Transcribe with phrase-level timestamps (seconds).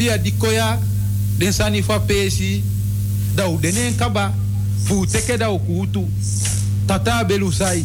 [0.00, 0.78] Da di koya
[1.38, 2.62] den sani fa pesi
[3.36, 4.32] da u denen kaba
[4.84, 6.08] fu teke da ukutu
[6.86, 7.84] tata belu sai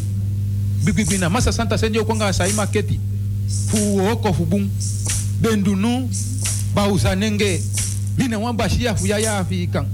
[0.83, 2.99] bibibina masa santa senjo konga sai maketi
[3.67, 4.69] fu oko fu bum
[5.41, 6.09] bendunu
[6.73, 6.87] ba
[8.17, 9.85] mi ne wan bashia fu ya ya afikan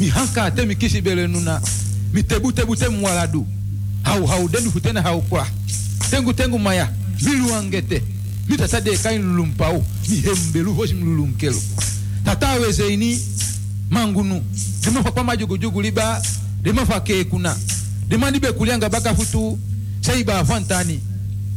[0.00, 1.60] mi hanka te mi kisi bele nuna
[2.12, 3.46] mi tebu tebu te mwaladu.
[4.02, 5.46] Hau hau dendu fu tena hau kwa.
[6.10, 6.88] Tengu tengu maya
[7.20, 8.02] milu angete.
[8.48, 11.62] Mi tata de kain lulumpau ndihembelu vochimlulunkelo
[12.24, 13.20] tatawe ini
[13.90, 14.42] mangunu.
[14.84, 16.22] Dimafa kwa majugujugu liba
[16.62, 17.56] dimafa kekuna.
[18.08, 19.58] Dimandibe kulyanga bakafutu
[20.00, 21.00] seiba afantani.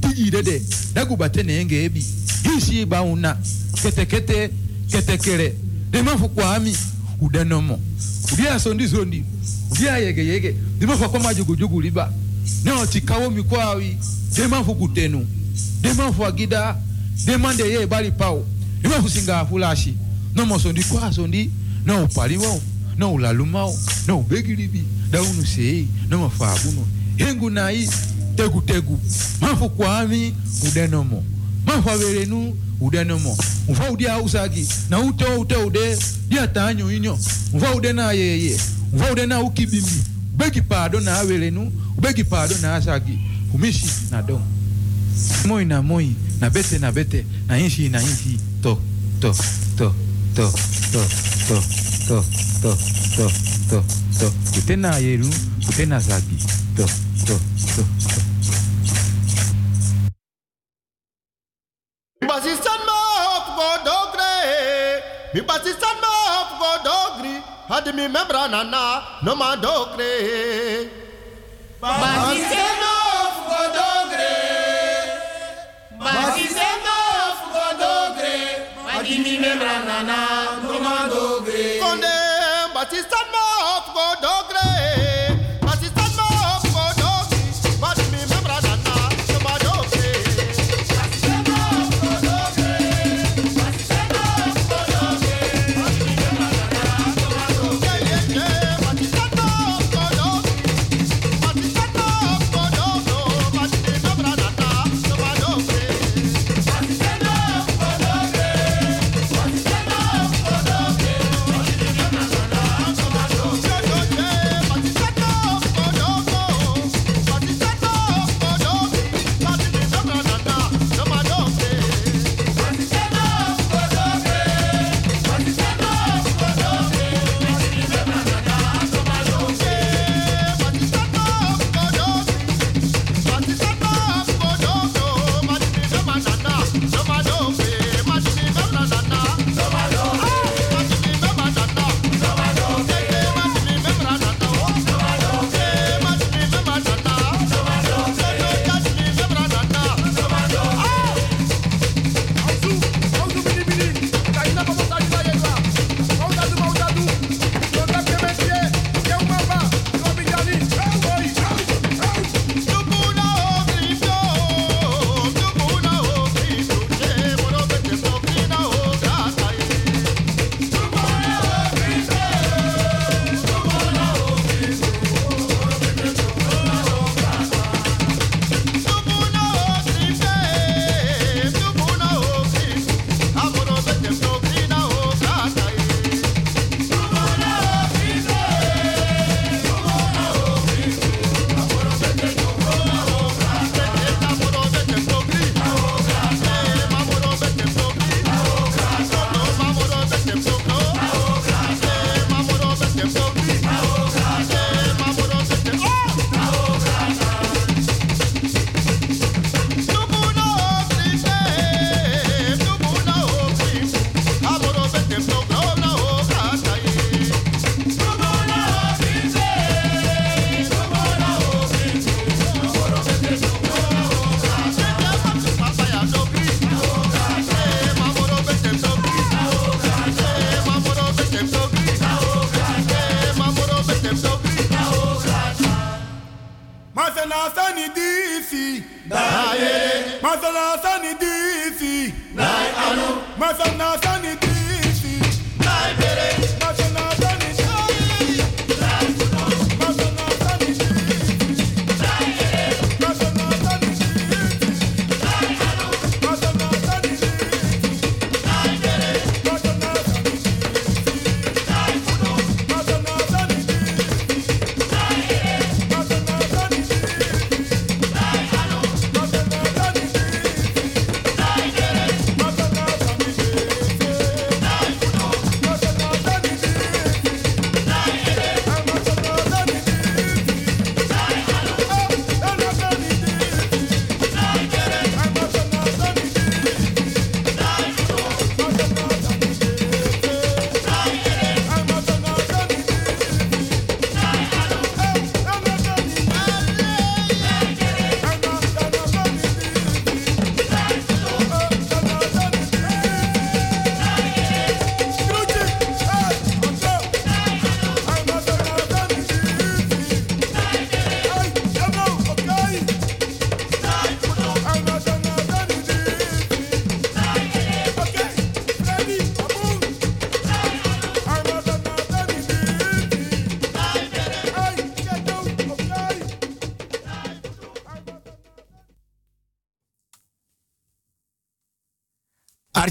[0.01, 0.61] Tijidede
[0.93, 1.53] dagubatene
[1.83, 2.05] ebi.
[2.43, 3.37] Hisi bauna
[3.81, 4.49] ketekete
[4.91, 5.55] ketekere
[5.91, 6.77] dema ketekele dimafu kwami
[7.21, 7.79] udanomo.
[8.33, 9.23] Udia sondi sondi.
[9.71, 10.55] Udia yege yege.
[10.79, 12.13] Dimafa kwa majugujugu liba.
[12.63, 13.97] Neo chikawo Dema
[14.35, 15.27] dimafu kutenu.
[15.81, 16.75] Dimafu agida.
[17.25, 18.45] Dema de ye bali pao
[18.81, 19.95] dema fu singa fulashi.
[20.35, 21.51] No mo sondi kwa sondi
[21.85, 22.61] no upaliwao
[22.97, 23.75] no ulalumao
[24.07, 26.87] no ubegilibi daunu sei no mafabuno
[27.17, 27.89] hengu nai
[28.35, 28.99] tegu tegu.
[29.41, 30.33] Mafu kwami
[30.67, 31.23] udenomo
[31.65, 33.37] mafu averenu udenomo
[33.69, 35.97] mfa udia usagi na ute ute ude
[36.29, 37.19] dia tanyo inyo
[37.53, 38.59] mfa ude yeye
[38.93, 43.19] mfa ude na ubegi pado na averenu ubegi pado na asagi
[43.53, 44.41] umishi na dom
[45.47, 48.77] moi na moi na bete na bete na inshi na inshi to
[49.21, 49.31] to
[49.77, 49.93] to
[50.35, 50.45] to
[50.91, 51.01] to
[51.47, 51.57] to
[52.07, 52.17] to
[52.61, 52.71] to
[53.17, 53.25] to
[53.69, 53.79] to
[54.19, 55.29] to utena yeru
[55.69, 56.37] utena zagi
[56.75, 56.85] to
[57.25, 57.35] to
[57.75, 58.21] to to
[62.21, 64.33] Basistan ma hop go dogre.
[65.33, 67.35] Mi basistan ma hop go dogri.
[67.67, 68.83] Had mi membra nana
[69.23, 70.13] no ma dogre.
[71.81, 72.80] Basistan
[79.51, 81.79] Madimi membranana no mandogre.
[81.79, 82.15] Konde
[82.73, 83.85] basistan ma hop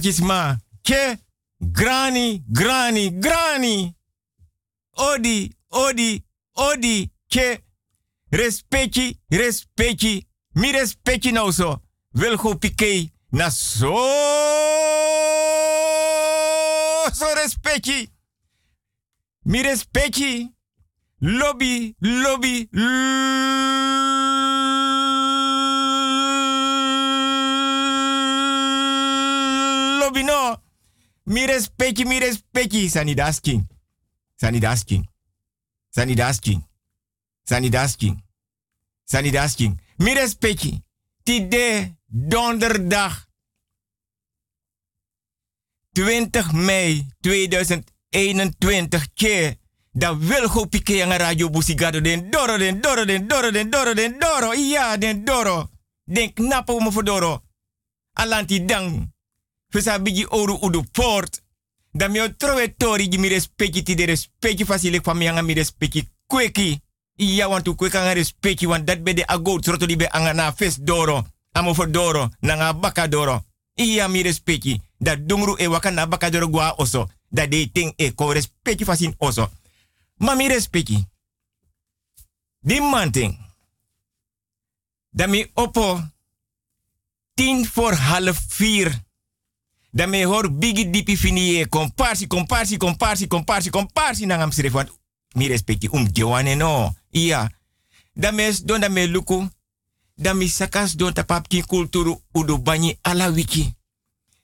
[0.00, 0.58] Archisma.
[0.82, 1.18] Ke.
[1.60, 3.94] Grani, grani, grani.
[4.96, 6.24] Odi, odi,
[6.56, 7.10] odi.
[7.28, 7.60] Ke.
[8.32, 10.26] Respecti, respecti.
[10.54, 11.82] Mi respecti nou zo.
[12.58, 13.12] Pike.
[13.30, 13.94] Na zo.
[17.12, 18.08] Zo respecti.
[19.44, 20.48] Mi respecti.
[21.20, 24.39] Lobby, lobby, lobby
[31.30, 32.88] Mi respecti, mi respecti.
[32.88, 33.66] Sani dasking.
[34.36, 35.08] Sani dasking.
[35.90, 36.62] Sani dasking.
[37.44, 38.22] Sani dasking.
[39.04, 39.80] Sani dasking.
[39.96, 40.82] Mi respecti.
[41.22, 43.28] Tide donderdag
[45.92, 49.56] 20 mei 2021 keer
[49.92, 53.94] da wil go pike aan radio busigado den doro den doro den doro den doro
[53.94, 55.68] den doro ja den doro
[56.04, 57.42] den knappe om voor doro
[58.12, 59.12] alanti dang
[59.70, 61.42] fesa bigi oru udu port
[61.94, 65.54] da mi trowe tori gi mi respecti ti de respecti fasile kwa mi anga mi
[65.54, 66.80] respecti kweki
[67.16, 70.32] iya want to kweka anga respecti want dat be de ago troto di be anga
[70.32, 73.44] na fes doro amo for doro nanga baka doro
[73.76, 77.92] iya mi respecti da dungru e waka na baka doro gwa oso da de ting
[77.96, 79.50] e ko respecti fasin oso
[80.20, 81.08] Ma mi respecti.
[82.58, 83.38] Di manting.
[85.08, 86.10] Da mi opo.
[87.34, 89.08] Tien voor half vier.
[89.90, 91.68] Da me hoor bigi dipi finie.
[91.68, 94.26] Comparsi, comparsi, comparsi, comparsi, comparsi.
[94.26, 94.72] Nangam siref.
[94.72, 94.90] Want
[95.34, 95.88] mi respecti.
[95.90, 96.08] Um
[96.56, 96.94] no.
[97.10, 97.50] Iya.
[98.12, 99.48] Da mes don da me luku.
[100.14, 102.22] Da mi sakas don tapap kin kulturu.
[102.32, 103.74] Udo banyi ala wiki.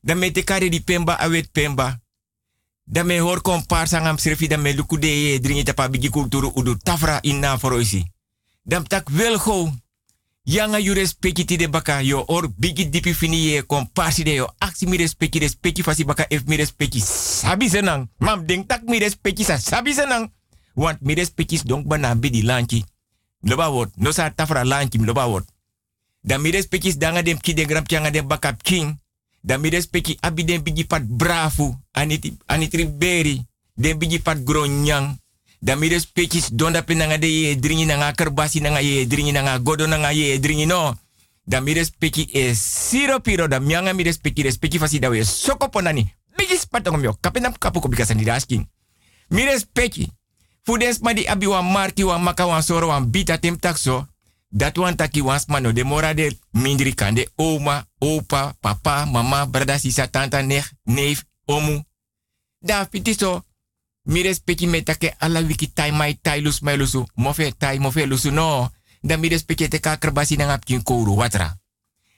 [0.00, 2.00] Da me di pemba awet pemba
[2.88, 5.40] da me hor kompar sangam srefi da me luku de ye
[6.54, 8.04] udu tafra inna foroisi.
[8.62, 9.38] Dam tak wel.
[10.46, 13.64] Yanga yu respecti de baka yo or bigi dipi fini ye
[14.24, 18.08] de yo aksi mi respecti respecti fasi baka ef mi respecti sabi senang.
[18.18, 20.30] Mam ding tak mi respecti sa sabi senang.
[20.76, 22.84] Want mi respecti donk bana bidi lanchi.
[23.42, 25.44] Loba wot, no sa tafra lanchi loba wot.
[26.22, 29.00] Da mi respecti danga dem ki de gram changa dem baka king.
[29.42, 31.74] Dan mi respecti abi den bigi pat brafu.
[31.92, 33.42] Anitri beri.
[33.74, 35.18] Den bigi pat gronyang.
[35.58, 39.86] Dan mi respecti donda pe de ye dringi nanga kerbasi nanga ye dringi nanga godo
[39.86, 40.94] nanga ye dringi no.
[41.44, 45.68] Dan mi respecti e siro piro da mianga mi respecti respecti fasi da we soko
[45.68, 46.14] ponani.
[46.36, 47.16] Bigi spatong myo.
[47.20, 48.68] Kapenam kapu ko bikasa ni asking.
[49.28, 50.12] Mi respecti.
[50.62, 54.06] Fudens ma di abi wan marki wan maka wan soro wan bita tem takso.
[54.48, 59.78] Dat wan taki wans mano de mora de mindri kande oma, opa, papa, mama, brada,
[59.78, 61.84] sisa, tanta, neef, neef, omu.
[62.58, 63.16] Da fiti
[64.06, 64.12] so.
[64.12, 66.76] Mi respecti me take ala wiki tai mai tai lus mai.
[67.14, 68.70] Mofe tai mofe lusu no.
[69.02, 71.58] Da mi respecti te ka kerbasi na ngap kouru watra.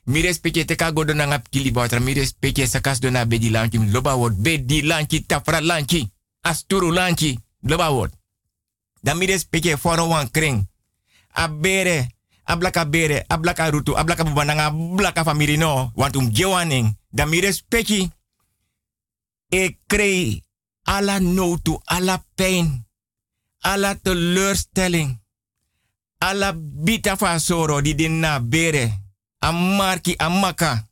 [0.05, 2.01] Mi respecti te ka godo na kili watra.
[2.01, 3.79] Mi respecti sakas do na bedi lanchi.
[3.79, 6.11] Loba wot bedi lanchi tafra lanchi.
[6.42, 7.38] Asturu lanchi.
[7.62, 8.11] Loba wot.
[9.03, 10.66] Da mi respecti foro wan kring.
[11.33, 15.92] Abere ablaka bere, ablaka rutu, ablaka bubananga, ablaka famiri no.
[15.94, 18.11] Want um gewaning, dan mi respecti.
[19.51, 20.42] E krei
[20.88, 22.87] ala notu, ala pijn,
[23.61, 25.20] ala teleurstelling,
[26.18, 28.92] ala bita fa soro di din na bere,
[29.38, 30.88] amarki amaka.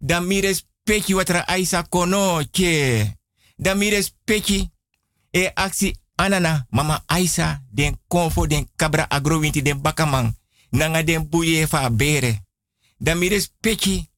[0.00, 3.04] Dan mi respecti watra aisa kono ke.
[3.56, 3.90] Dan mi
[5.30, 10.34] e aksi anana mama aisa den konfo den kabra agrowinti den bakamang
[10.70, 12.46] nanga den buye fa bere.
[12.98, 14.10] Dan mi respecti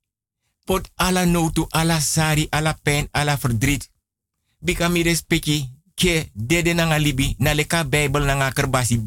[0.64, 3.89] pot ala notu, ala sari, ala pen, ala verdriet.
[4.60, 9.00] Bika mi respecti ke dede nanga libi na leka Bijbel nanga kerbasi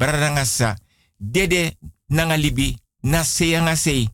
[0.46, 0.76] sa.
[1.18, 1.78] Dede
[2.10, 4.10] nanga libi na se nga se.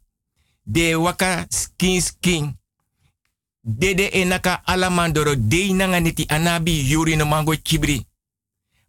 [0.63, 2.57] De waka skin skin.
[3.63, 8.05] Dede enaka ala mandoro de nanga niti anabi yuri no mango chibri.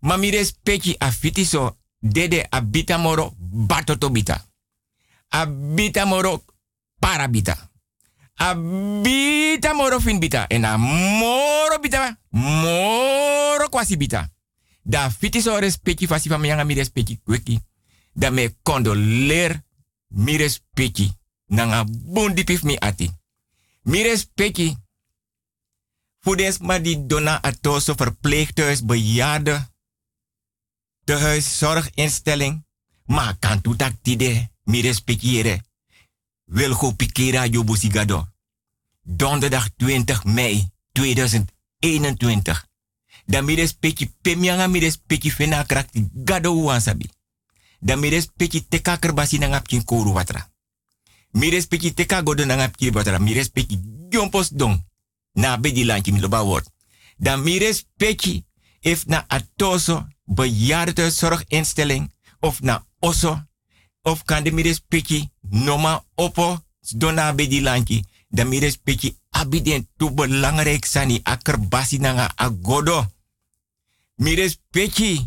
[0.00, 4.46] Mami respecti afiti so dede abita moro batoto bita.
[5.30, 6.44] Abita moro
[7.00, 7.69] parabita.
[8.40, 10.46] Abita moro fin bita.
[10.48, 12.18] En a moro bita.
[14.82, 17.60] Da fiti so respecti fasi fa yanga mi respecti kweki.
[18.12, 19.64] Da me condoleer
[20.08, 21.12] mi respecti.
[21.46, 23.10] Nanga bundi pif mi ati.
[23.82, 24.76] Mi respecti.
[26.20, 29.68] Fudes ma di dona atoso verpleeghuis bejaarden
[31.04, 32.64] de huiszorginstelling.
[33.04, 35.60] Maar kan tu tak tide mi respectiere.
[36.44, 38.29] Wil go pikera yo busigado.
[39.16, 42.68] Donderdag 20 mei 2021.
[43.26, 45.66] Dan mi respecti pemianga mi respecti fena
[46.24, 47.10] gado wansabi.
[47.80, 50.50] Dan mi respecti teka kerbasi na ngapkin kouru watra.
[51.30, 53.18] Mi respecti teka godo na ngapkin watra.
[54.10, 54.88] Gyompos dong.
[55.32, 56.66] na bedi landje mi loba word.
[57.16, 58.44] Dan mi respecti
[58.80, 60.06] if na atoso
[61.10, 63.48] zorginstelling of na oso
[64.02, 66.58] of kan de mi respecti noma opo
[66.96, 68.04] dona bedi landje.
[68.30, 73.06] Dan mi respecti abiden tu belangrijk sani akerbasi nanga agodo.
[74.22, 75.18] Mi respecti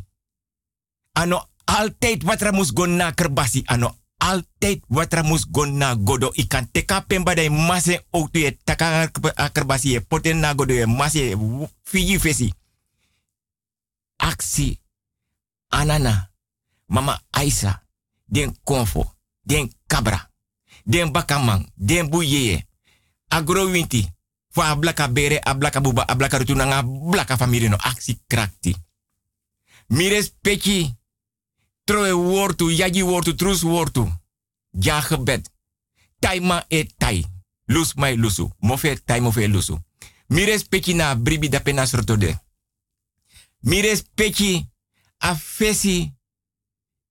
[1.11, 2.85] ano altijd wat er moest go
[3.15, 6.29] kerbasi ano altijd wat er moest go na godo.
[6.31, 9.11] Ik kan teka pemba de masse auto je taka
[9.51, 11.37] kerbasi je poten na godo masse
[11.83, 12.53] fiji fesi.
[14.15, 14.79] Aksi
[15.67, 16.31] anana.
[16.87, 17.83] Mama Aisa.
[18.25, 19.15] Den konfo.
[19.41, 20.31] Den kabra.
[20.83, 21.71] Den bakamang.
[21.75, 22.65] Den buyeye
[23.33, 24.05] agro winti
[24.49, 28.75] fa ablaka bere ablaka buba ablaka rutunanga ablaka family no aksi krakti.
[29.87, 30.97] Mires peki
[31.83, 34.07] Troe wortu, yagi wortu, trus wortu.
[34.71, 35.49] Ja gebed.
[36.19, 37.25] Taima e tai.
[37.65, 38.51] Lus mai lusu.
[38.59, 39.79] Mofe tai mofe lusu.
[40.27, 42.39] Mires peki na bribi da penas rotode.
[43.59, 44.69] Mires peki
[45.17, 46.13] a fesi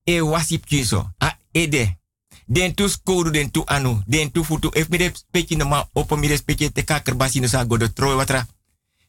[0.05, 1.15] e wasip kiso.
[1.19, 2.01] A ede.
[2.47, 2.89] Den tu
[3.31, 4.03] den tu anu.
[4.07, 4.71] Den tu futu.
[4.73, 8.15] Ef mires peki no ma opo mires peki te kaker basi no sa godo troe
[8.15, 8.47] watra.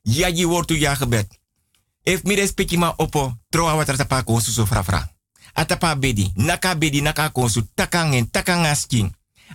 [0.02, 1.28] Yagi wortu ja gebed.
[2.04, 5.14] Ef mires peki ma opo troa watra tapako susu fra fra
[5.54, 9.12] atapa bedi, naka bedi, naka konsu, takangen, takangaskin.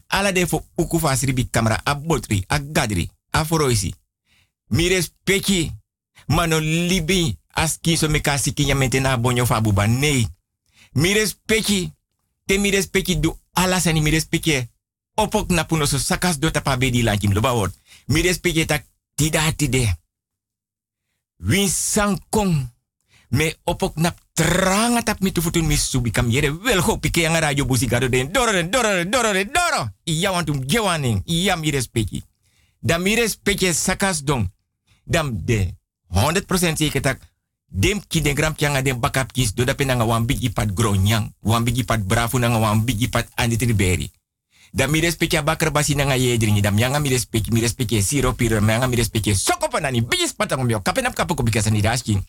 [0.06, 3.10] Ala de fo uku fasribi kamera, a botri, a gadri,
[5.24, 5.72] peki,
[6.26, 10.26] mano libi, aski so me kasi kinya mentena bonyo fabuba, nee.
[10.92, 11.92] Mires peki,
[12.46, 14.68] te mires peki du ala sani mires peki,
[15.16, 17.72] opok na sakas do tapa bedi lankim lo bawot.
[18.06, 19.96] Mires peki tak tida tide.
[21.38, 22.70] Win sankong,
[23.30, 27.64] me opok nap tranga tap mi tufutun mi subi yere wel ho pike yang radio
[27.64, 28.32] busi gado den.
[28.32, 32.22] Doro den doro den doro iya wantum gewaning iya mi respeki
[32.80, 34.50] da mi respeki sakas dong.
[35.04, 35.74] Dam de
[36.10, 37.20] 100% zeker tak
[37.68, 41.32] dem ki de gram kyanga dem bakap kis do da penanga wan bigi pat gronyang
[41.40, 44.10] wan bigi pat bravo nanga wan bigi pat andi triberi
[44.72, 48.56] da mi respeki abakar basi nanga yedringi dam yanga mi respeki mi respeki siro piro
[48.56, 52.24] yanga mi respeki soko panani bigis patang mio kapenap kapoko bikasani daskin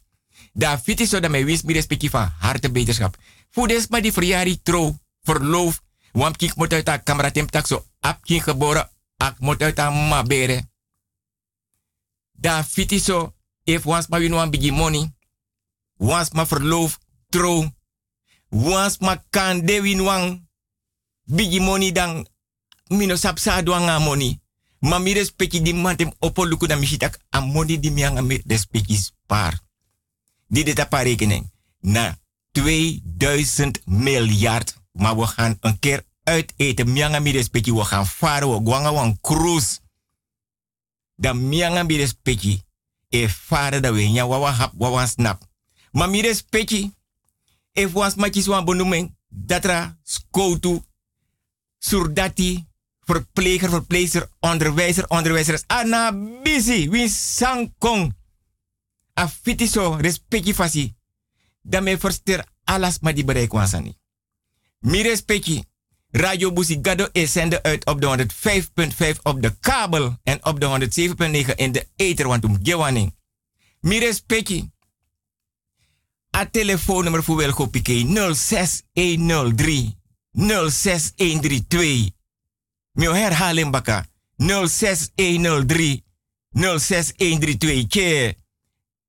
[0.54, 3.18] Da fiti so dat mij wist mi respectief van harte beterschap.
[3.50, 5.82] Voedes maar die verjaring trouw, verloof.
[6.12, 7.86] Want kijk moet uit haar camera tak zo.
[8.00, 10.68] Ap kin geboren, ak moet uit haar ma bere.
[12.32, 15.14] Da fiti so, if once ma win one biggie money.
[16.00, 16.98] Once ma verloof,
[17.30, 17.68] trouw.
[18.50, 20.48] Once ma kan de win one
[21.24, 22.28] biggie money dan
[22.88, 24.40] mino sap sa doanga money.
[24.80, 28.42] Ma mi respecti di mantem opoluku da mi sitak a money di mi anga mi
[30.48, 32.18] dit op rekening na
[32.52, 34.78] 2000 miljard.
[34.92, 36.92] Maar we gaan een keer uit eten.
[36.94, 37.74] Mianga mi respecti.
[37.74, 38.64] We gaan varen.
[38.64, 39.80] We gaan cruise.
[41.16, 42.62] Dan mianga mi respecti.
[43.10, 44.28] E varen dat we ja
[44.78, 45.49] wawa snap.
[45.92, 46.94] Maar mi respecti.
[47.74, 49.16] E was matjes wan benoeming.
[49.28, 50.82] Datra skoutu.
[51.78, 52.68] Surdati.
[53.00, 55.64] Verpleger, verpleger, onderwijzer, onderwijzeres.
[55.68, 56.90] Ana busy.
[56.90, 58.14] Win sankong
[59.20, 59.30] a
[59.68, 60.96] so respecti fasi.
[61.62, 63.98] Dan me verster alas ma di bereik wansani.
[64.80, 65.64] Mi respecti.
[66.12, 68.28] Radio Busi Gado is zender uit op de
[69.14, 70.90] 105.5 op de kabel en op de
[71.46, 73.16] 107.9 in de ether, want om gewaning.
[73.80, 74.70] Mi respecti.
[76.32, 77.94] A telefoonnummer voor welko pike
[78.34, 79.98] 06103
[80.32, 82.12] 06132.
[82.92, 86.04] Mio herhaling baka 06103
[86.50, 87.88] 06132.
[87.88, 88.36] Keer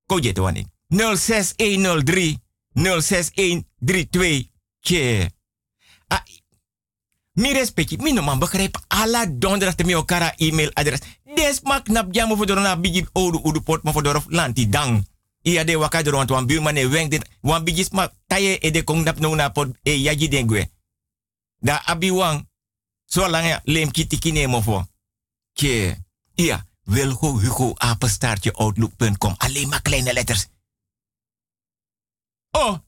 [0.06, 0.66] Koje to wani.
[0.88, 2.36] 06103
[2.72, 5.30] 06132 Tje.
[7.32, 11.00] Mi respecti, mi no man begrijp alla donderdag te mi okara e-mailadres.
[11.34, 12.78] Des mak nap jamu voor na
[13.12, 13.92] odu udu pot ma
[14.26, 15.06] lanti dang.
[15.42, 17.28] Ia de waka de rond wan buurman e wenk dit.
[17.40, 20.70] Wan bigi smak taye e de kong nap no na pot e yaji dengwe.
[21.58, 22.48] Da abi wang.
[23.06, 24.84] So lang ya lem kiti kine mo fo.
[25.52, 25.96] Tje.
[26.34, 26.68] Ia.
[26.90, 29.34] Wilgo Hugo apenstaartje outlook.com.
[29.36, 30.46] Alleen maar kleine letters.
[32.50, 32.78] Oh,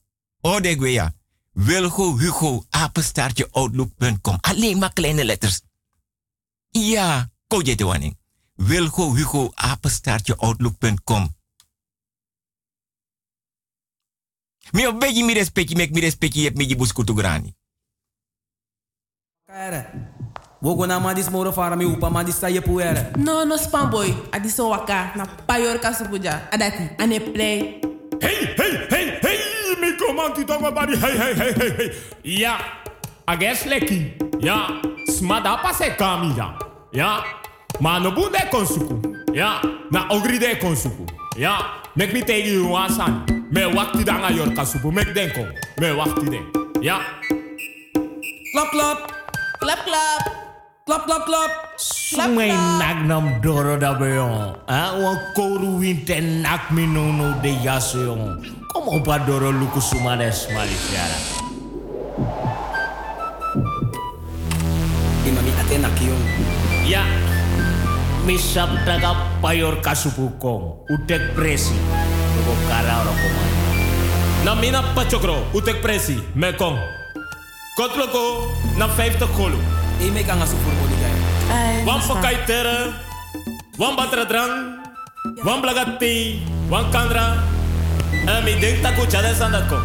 [0.41, 1.13] oh de ja.
[1.51, 4.37] Wilgo Hugo apenstaartje outlook.com.
[4.41, 5.61] Alleen maar kleine letters.
[6.69, 8.17] Ja, koje de wanning.
[8.55, 11.35] Wilgo Hugo apenstaartje outlook.com.
[14.73, 17.53] Mi beetje mi respecti, mek mi respecti, heb mi je buskutu grani.
[20.61, 23.11] Wogo na madis moro fara mi upa madis sa yepu ere.
[23.17, 24.13] No, no spam boy.
[24.31, 26.49] Adi so waka na payor kasupuja.
[26.51, 26.89] Adati.
[26.97, 27.81] Ane play.
[28.19, 29.39] Hey, hey, hey, hey.
[29.81, 30.97] Mi komanti tonga bari.
[30.97, 31.91] Hey, hey, hey, hey, hey.
[32.23, 32.57] Ja.
[33.27, 34.13] Ages leki.
[34.39, 34.81] Ja.
[35.17, 36.57] Smada pase kami ja.
[36.91, 37.23] Ja.
[37.79, 38.99] Maar no bunde konsuku.
[39.33, 41.03] Ja, na ogri de konsuku.
[41.37, 43.23] Ja, mek mi tegen you wasan.
[43.53, 44.89] Me wakti danga yor kasupu.
[44.89, 45.45] Mek denko.
[45.77, 46.45] Me wakti den.
[46.81, 46.97] Ja.
[48.49, 48.99] Klap, klap.
[49.61, 50.21] Klap, klap.
[50.89, 51.51] Klap, klap, klap.
[51.77, 52.49] Sumay
[52.81, 54.57] nagnam doro da beyon.
[54.65, 58.41] Ah, wan koru winte nak mi no no de yaso yon.
[58.73, 61.17] Kom op a doro luku sumades malifiara.
[65.29, 66.21] Imami ate nakiyon.
[66.89, 67.05] Ya.
[68.25, 69.13] Mi sap taga
[69.45, 70.89] payor kasupu kong.
[70.89, 71.77] Utek presi.
[72.43, 73.51] Lugo kara oro komay.
[74.43, 75.47] Na mina pachokro.
[75.55, 76.19] Utek presi.
[76.35, 76.75] Me kom.
[77.77, 78.51] Kotloko.
[78.77, 79.57] Na 50 kolo.
[80.03, 81.15] E me kan asu voor body guy.
[81.55, 82.91] Ai, Wan pakai tere.
[83.79, 84.75] Wan batra drang.
[85.43, 86.41] Wan blagati.
[86.69, 87.39] Wan kandra.
[88.27, 89.81] En mi denk taku chade sandat kom.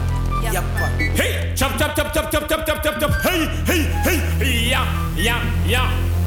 [0.51, 0.87] Yappa.
[1.15, 3.13] Hey, chop, chop, chop, chop, chop, chop, chop, chop, chop.
[3.23, 4.69] Hey, hey, hey.
[4.69, 4.83] Ja,
[5.15, 5.83] ja, ja.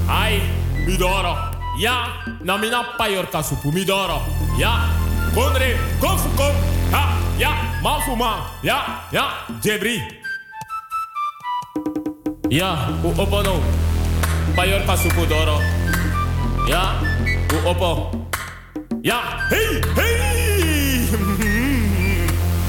[0.08, 0.39] Ai,
[0.88, 1.36] midoro.
[1.80, 2.08] Ja,
[2.44, 4.22] na mina payor kasupu, midoro.
[4.58, 4.88] Ja,
[5.34, 5.80] Bondre,
[7.39, 8.39] ja, man Ya, ya man.
[8.63, 8.78] Ya,
[9.12, 9.26] Ya,
[9.63, 10.04] Jebri.
[12.52, 13.56] Ya, u pas
[14.56, 15.56] payor pasupudoro.
[16.67, 17.00] Ya,
[17.48, 18.12] u opo.
[19.04, 21.08] Ja, hey, hey.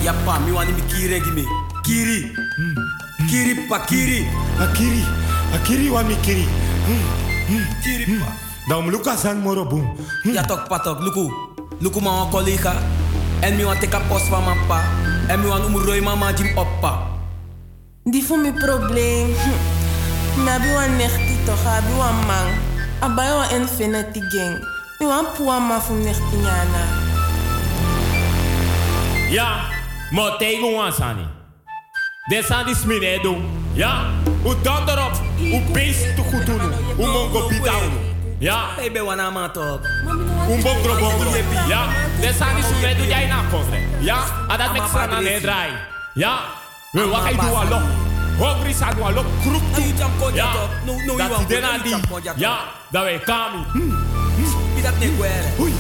[0.07, 1.45] ya pa, mi wani mi kiri gimi.
[1.83, 3.27] Kiri, hmm, hmm.
[3.27, 4.23] kiri pa kiri.
[4.63, 5.03] Akiri,
[5.55, 6.47] akiri wani kiri.
[6.87, 8.31] Hmm, kiri pa.
[8.71, 9.83] Daum luka san morobum.
[10.25, 11.52] Ya tok patok luku.
[11.83, 12.63] Look my colleague.
[12.63, 12.75] collega.
[13.43, 13.57] En
[14.09, 14.31] post
[16.01, 16.99] mama jim oppa.
[18.27, 19.35] Voor mijn probleem.
[20.45, 21.65] Nabi wan nechti toch,
[22.27, 22.47] man.
[23.01, 24.69] Abayo wan infinity gang.
[24.99, 26.85] Mi wan puwa ma voor nechti nyana.
[29.31, 29.65] Ja,
[30.11, 31.31] maar tegen ons aan.
[32.29, 32.47] Dit.
[33.73, 34.05] Ja,
[34.45, 34.55] u
[34.89, 35.21] erop.
[35.73, 36.61] Beest te goed doen.
[36.97, 38.12] Mongo.
[38.43, 38.75] Ja.
[38.77, 39.87] Baby wana ma talk.
[40.51, 41.31] Un bon gro bon gro.
[41.69, 41.87] Ja.
[42.21, 43.79] De ni sume du jai na kofre.
[44.01, 44.19] Ja.
[44.49, 45.71] Adat mek sana ne drai.
[46.15, 46.39] Ja.
[46.93, 47.79] We wa kai alo.
[48.39, 49.83] Hongri sa du alo kruk tu.
[50.35, 50.51] Ja.
[50.85, 51.49] No no you want.
[51.49, 51.95] Dena di.
[52.37, 52.59] Ja.
[52.91, 53.63] Da we kami.
[53.73, 53.91] Hmm.
[54.37, 54.75] Hmm.
[54.75, 55.51] Pidat ne kwere.
[55.57, 55.73] Hui.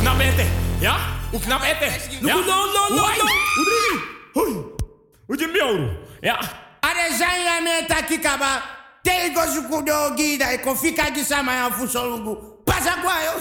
[0.00, 0.46] Knap ete.
[0.80, 0.96] Ja.
[1.32, 1.92] U knap ete.
[2.22, 3.04] No no no no.
[3.60, 3.94] Udri.
[4.34, 4.52] Hui.
[5.28, 5.52] Ujim.
[6.22, 6.40] Ja.
[6.80, 8.75] Are zanya me takikaba.
[9.06, 12.60] Tem gosto com doguida e com fica de samanha, funcionou.
[12.66, 13.40] Passa com a eu.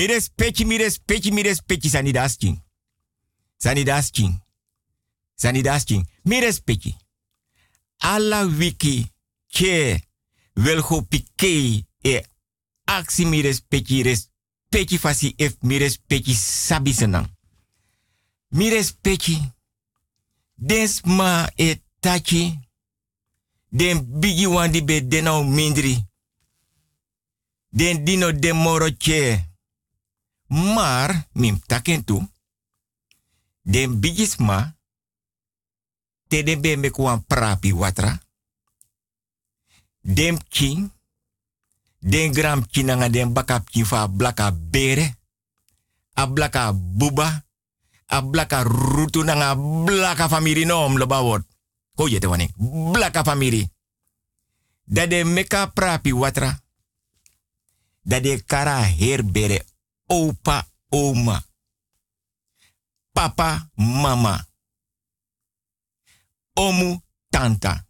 [0.00, 2.58] Mires peki, mires peki, mires peki, sanidas king.
[3.58, 4.40] Sanidas king.
[5.36, 5.84] Sanidas.
[6.24, 6.96] Mires peki.
[7.98, 9.06] Alla wiki
[9.48, 10.00] ke
[10.54, 11.06] welgo
[12.02, 12.22] e
[12.84, 14.30] aksi mires peki res
[14.68, 17.28] peki fasi ef mires peki sabi senang.
[18.48, 19.52] Mires peki.
[20.54, 22.58] Desma e tachi.
[23.68, 26.04] Den bigi wandi be mindri.
[27.68, 29.49] Den dino demoro che.
[30.50, 32.18] Maar, mim taken tu,
[33.62, 34.74] den bigis ma,
[36.26, 38.18] te den be me kwan prapi watra,
[40.00, 40.90] den king,
[41.98, 45.14] den gram kinanga den bakap kin fa blaka bere,
[46.18, 47.46] a blaka buba,
[48.06, 51.46] a blaka rutu nanga blaka famiri nom lo bawot.
[51.94, 52.26] Ko yete
[52.92, 53.70] blaka famiri.
[54.84, 56.58] Da de meka prapi watra,
[58.02, 59.70] da de kara herbere
[60.10, 61.44] opa, oma,
[63.12, 64.46] papa, mama,
[66.54, 67.86] omu, tanta,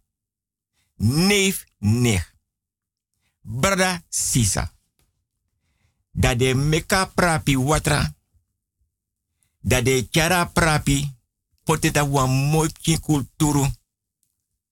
[0.95, 2.35] neef, nicht,
[3.41, 4.73] brada, sisa.
[6.11, 8.15] Dat de meka prapi watra,
[9.59, 11.15] dat de chara prapi,
[11.63, 13.65] poteta wa mooi kulturu,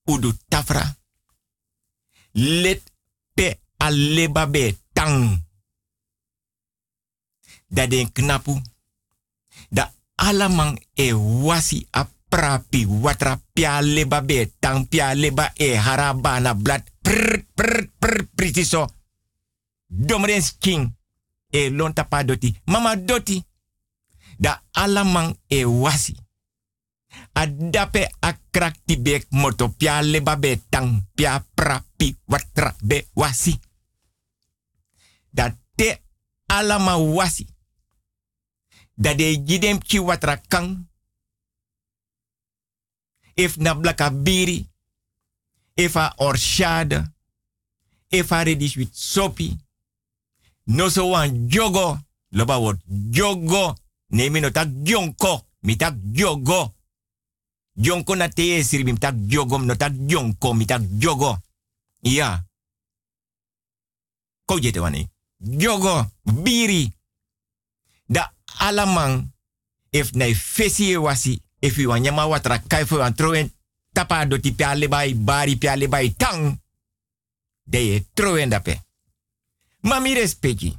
[0.04, 0.98] udu tafra,
[2.32, 2.94] let
[3.34, 5.49] pe aleba be tang
[7.70, 8.62] dat den knapu.
[9.70, 12.08] Da alamang e wasi a
[13.02, 18.88] watra pia leba be tang pia leba e harabana blad prr prr prr pritiso.
[19.88, 20.96] Domrens king
[21.50, 22.62] e lonta pa doti.
[22.66, 23.44] Mama doti.
[24.38, 26.16] Da alamang e wasi.
[27.34, 33.60] A dape a krakti bek moto pia leba be tang pia prapi watra be wasi.
[35.32, 36.02] Da te
[36.48, 37.48] alama wasi
[39.00, 40.88] dat de gidem ki watra kang.
[43.34, 44.68] If na blaka biri.
[45.74, 47.14] If a orshade.
[48.10, 49.58] If a with sopi.
[50.66, 51.98] No so wan jogo.
[52.32, 53.76] Loba word jogo.
[54.10, 55.48] Nee, mi no tak jonko.
[55.62, 55.78] Mi
[56.12, 56.74] jogo.
[57.74, 59.58] Jonko na te siri mi tak jogo.
[59.58, 60.54] No tak jonko.
[60.54, 61.38] Mi tak jogo.
[62.02, 62.46] Ja.
[64.46, 65.08] Ko jete wani.
[65.38, 66.06] Jogo.
[66.24, 66.99] Biri.
[68.58, 69.32] Alamang
[69.92, 73.52] if nai fesi e wasi if you wanyama watra kaifu an troen
[73.94, 76.60] tapa do ti pia lebai bari pia lebai tang
[77.64, 78.82] de ye troen dape.
[79.82, 80.78] Mami respeki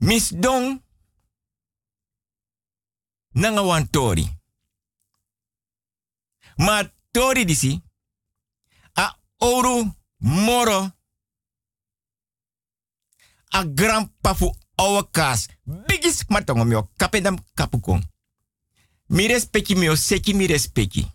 [0.00, 0.82] mis don
[3.34, 4.36] nanga wan tori.
[6.56, 7.82] Ma tori disi
[8.94, 10.90] a oru moro
[13.48, 15.46] a grandpa fu ouwe kaas.
[15.64, 18.02] Bigis matongo mio kapedam kapukong.
[19.06, 21.06] Mi respecti mio seki mi respecti.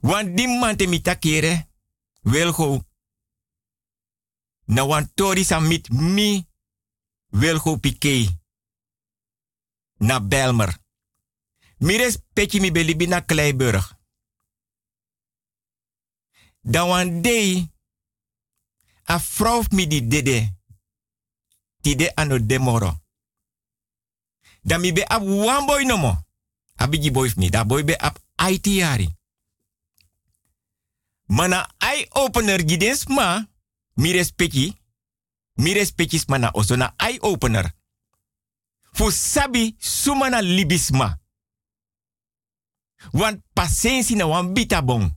[0.00, 1.68] Wan di mi takere
[2.22, 2.84] welgo
[4.64, 6.46] na wan tori sa mit mi
[7.30, 8.40] welgo pike
[9.98, 10.80] na Belmer.
[11.78, 14.00] Mi respecti mi belibi na Kleiburg.
[16.60, 17.70] Dan wan day
[19.04, 20.61] a vrouw mi di dede
[21.82, 23.00] tide ano demoro.
[24.64, 26.16] Da mi be ap one boy no mo.
[26.76, 29.00] Abigi boy mi, da boy be ap ITR.
[31.28, 33.46] Mana eye opener gidens ma,
[33.94, 34.76] mi respecti,
[35.54, 37.72] mi respectis mana oso na eye opener.
[38.92, 41.18] Fu sabi sumana libisma.
[43.12, 45.10] Wan pasensi na wan bita bon.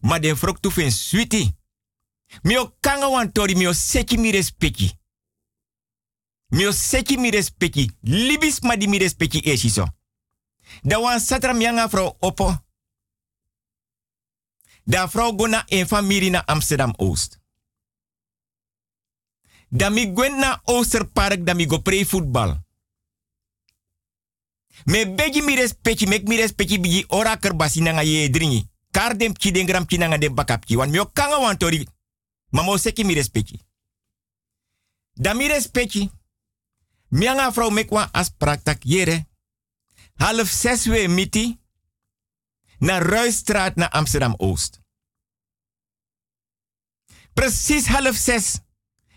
[0.00, 1.54] Ma den frok tu sweetie.
[2.42, 4.98] Mi o kanga wan tori mi o seki mi respecti.
[6.54, 7.90] Mio seki mi respecti.
[8.00, 9.94] Libis ma di mi respecti esiso.
[10.82, 12.64] Da wan satra mianga vrouw opo.
[14.84, 17.40] Da vrouw gona een familie na Amsterdam Oost.
[19.68, 22.62] Da mi gwen na Oosterpark da mi go play voetbal.
[24.84, 28.70] Me begi mi respecti, mek mi respecti bigi ora kerbasi nanga ye dringi.
[28.90, 30.34] Kar dem ki den gram ki nanga dem.
[30.66, 31.86] Wan mi kanga wan tori.
[32.50, 33.60] Mamo seki mi respecti.
[35.12, 36.10] Da mi respecti.
[37.14, 39.26] Mianga vrouw mekwa as praktak jere.
[40.14, 41.60] Half zes we miti.
[42.78, 44.80] Naar Ruisstraat naar Amsterdam Oost.
[47.32, 48.58] Precies half zes.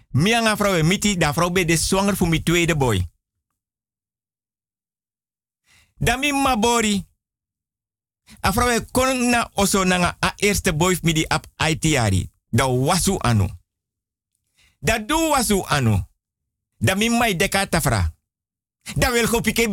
[0.10, 1.18] Mianga vrouw miti.
[1.18, 3.08] Da vrouw be de zwanger voor mijn tweede boy.
[5.96, 7.06] Dami mabori.
[8.46, 12.26] A vrouw kon na oso nanga a eerste boy mi di ap ITR.
[12.50, 13.50] Da wasu anu.
[14.80, 16.06] Da du wasu anu.
[16.78, 18.16] Da mi mai deka tafra.
[18.96, 19.70] Da wil go pike.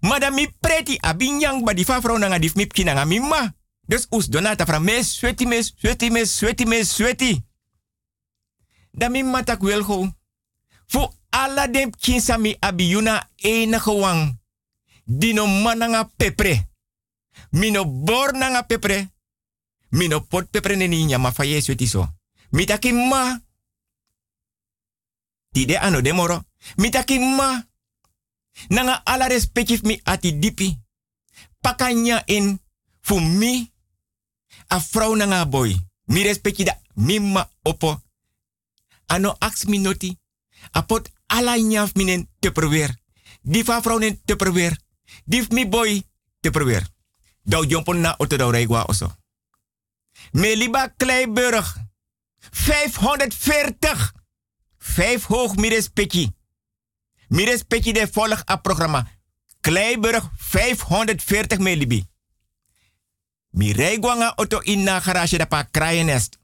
[0.00, 3.54] Madam mi preti abinyang ba di fa vrouw nanga dif mi pkina mi ma.
[3.86, 7.44] Dus us donata fra mes sweti mes sweti mes sweti mes sweti.
[8.90, 10.08] Da mi matak wel go.
[10.86, 14.38] Fu alla dem kinsa mi abiyuna enige wang.
[15.04, 16.68] Dino mananga pepre.
[17.50, 19.12] Mino bor nanga pepre.
[19.88, 22.08] Mino pot pepre neni nyama fa yes weti so.
[22.50, 23.40] Mitaki ma.
[25.52, 26.44] Tide ano demoro.
[26.76, 27.66] Mitaki ma.
[28.68, 30.78] Nanga ala respectif mi ati dipi.
[31.60, 32.60] Pakanya in
[33.00, 33.72] fu mi.
[34.66, 35.76] A vrouw nanga boy.
[36.04, 38.02] Mi respecti da mimma opo.
[39.06, 40.18] Ano aks noti.
[40.70, 42.96] Apot ala nyaf minen te probeer.
[43.42, 44.78] Vrouw nen te probeer.
[45.24, 46.02] Dif mi boy
[46.40, 46.86] te probeer.
[47.42, 49.16] Dau jompon na auto dau reigwa oso.
[50.32, 51.92] Meliba Kleiburg.
[52.50, 54.12] 540.
[54.78, 56.34] Vijf hoog middenspetje.
[57.28, 59.08] Middenspetje de volg a programma.
[59.60, 62.06] Kleiburg 540 melibi.
[63.50, 66.38] Mi reigwanga auto in na garage da pa kraaienest.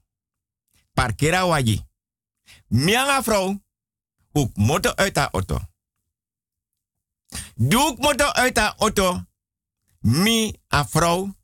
[0.93, 1.85] Parkera waji.
[2.69, 3.63] Mianga vrouw.
[4.33, 5.59] Ook motor uit haar auto.
[7.55, 9.25] Doe motor uit haar auto.
[9.99, 11.35] Mi a vrouw.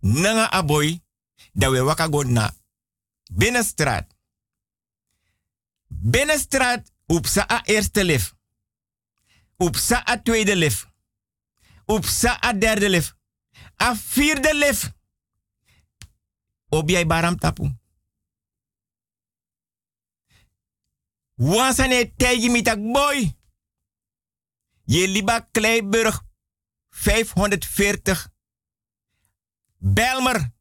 [0.00, 1.02] Nanga a boy.
[1.52, 2.54] Da we waka na
[3.34, 4.14] binnenstraat.
[5.88, 8.32] Binnenstraat upsa a eerste lif.
[9.56, 10.86] Upsa a tweede lif.
[11.86, 13.16] Upsa a derde lif.
[13.76, 14.92] A vierde lif.
[16.68, 17.80] Obiai baram tapu.
[21.34, 23.32] Wansane tegi mitak boy.
[24.84, 26.20] Je liba Kleiburg
[26.88, 28.30] 540.
[29.78, 30.52] Belmer.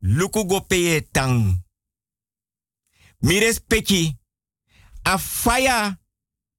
[0.00, 1.64] Luku go peye tang.
[3.18, 4.18] Mires peki.
[5.02, 6.00] A faya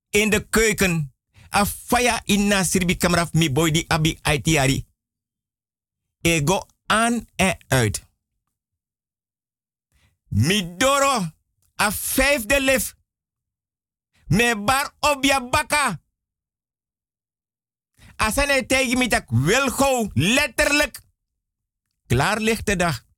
[0.09, 1.13] in de keuken.
[1.49, 4.85] A faya in na sirbi kameraf mi boy di abi aitiari.
[6.21, 8.09] Ego aan en uit.
[10.27, 11.31] Mi doro
[11.75, 12.95] a vijfde lif.
[14.27, 16.01] Me bar obia baka.
[18.15, 21.01] Asane tegen mi tak wil go letterlijk.
[22.07, 23.09] Klaar ligt de dag.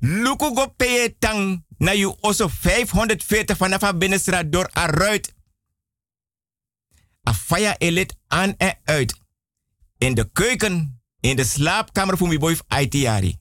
[0.00, 0.74] Luku go
[1.18, 5.34] tang na you oso 540 vanaf a binnenstraat door a ruit.
[7.28, 9.20] A fire elit aan en uit.
[9.98, 13.36] In de keuken, in de slaapkamer voor mi boy ITR.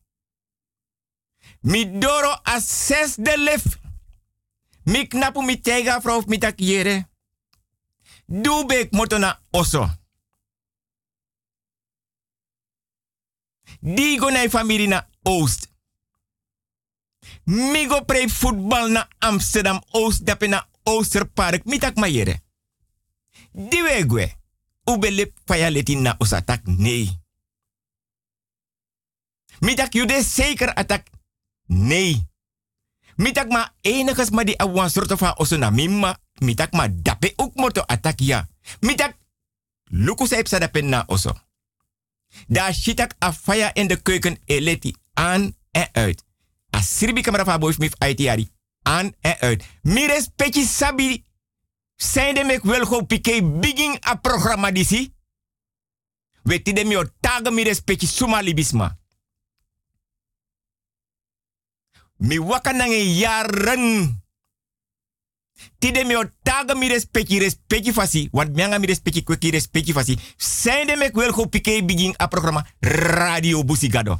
[1.60, 3.64] Mi doro a zesde lif.
[4.84, 7.08] Mi knapu mi tega vrouw mi tak yere.
[8.26, 9.90] Doe bek motona oso.
[13.80, 15.77] Die go na familie na Oost.
[17.48, 22.42] Migo pre voetbal na Amsterdam Oost dape na Oosterpark mitak mayere.
[23.52, 24.36] Diwegwe.
[24.84, 27.20] Ubele faya leti na osatak nee.
[29.60, 31.08] Mitak jude zeker atak
[31.66, 32.28] nee.
[33.16, 36.20] Mitak ma eniges ma di awan soort van osona mimma.
[36.44, 38.48] Mitak ma dape ook moto atak ya.
[38.80, 39.16] Mitak
[39.84, 41.32] luku saip sa dape na oso.
[42.48, 46.27] Da shitak a faya in de keuken eleti aan en uit.
[46.70, 48.44] A sirbi kamera fa boy mif ITR
[48.82, 49.64] aan en uit.
[49.82, 51.26] Mires petje sabi
[51.96, 55.14] zijn de mek wel go pike begin a programma disi.
[56.44, 58.98] Weti de mio taga mires petje suma libisma.
[62.18, 64.26] Mi waka nange jaren.
[65.80, 68.28] Tide mi o taga mi respecti respecti fasi.
[68.32, 70.18] Want mi anga mi respecti kweki respecti fasi.
[70.38, 74.20] Zijn de mek wel go pike begin a programma Radio Busigado.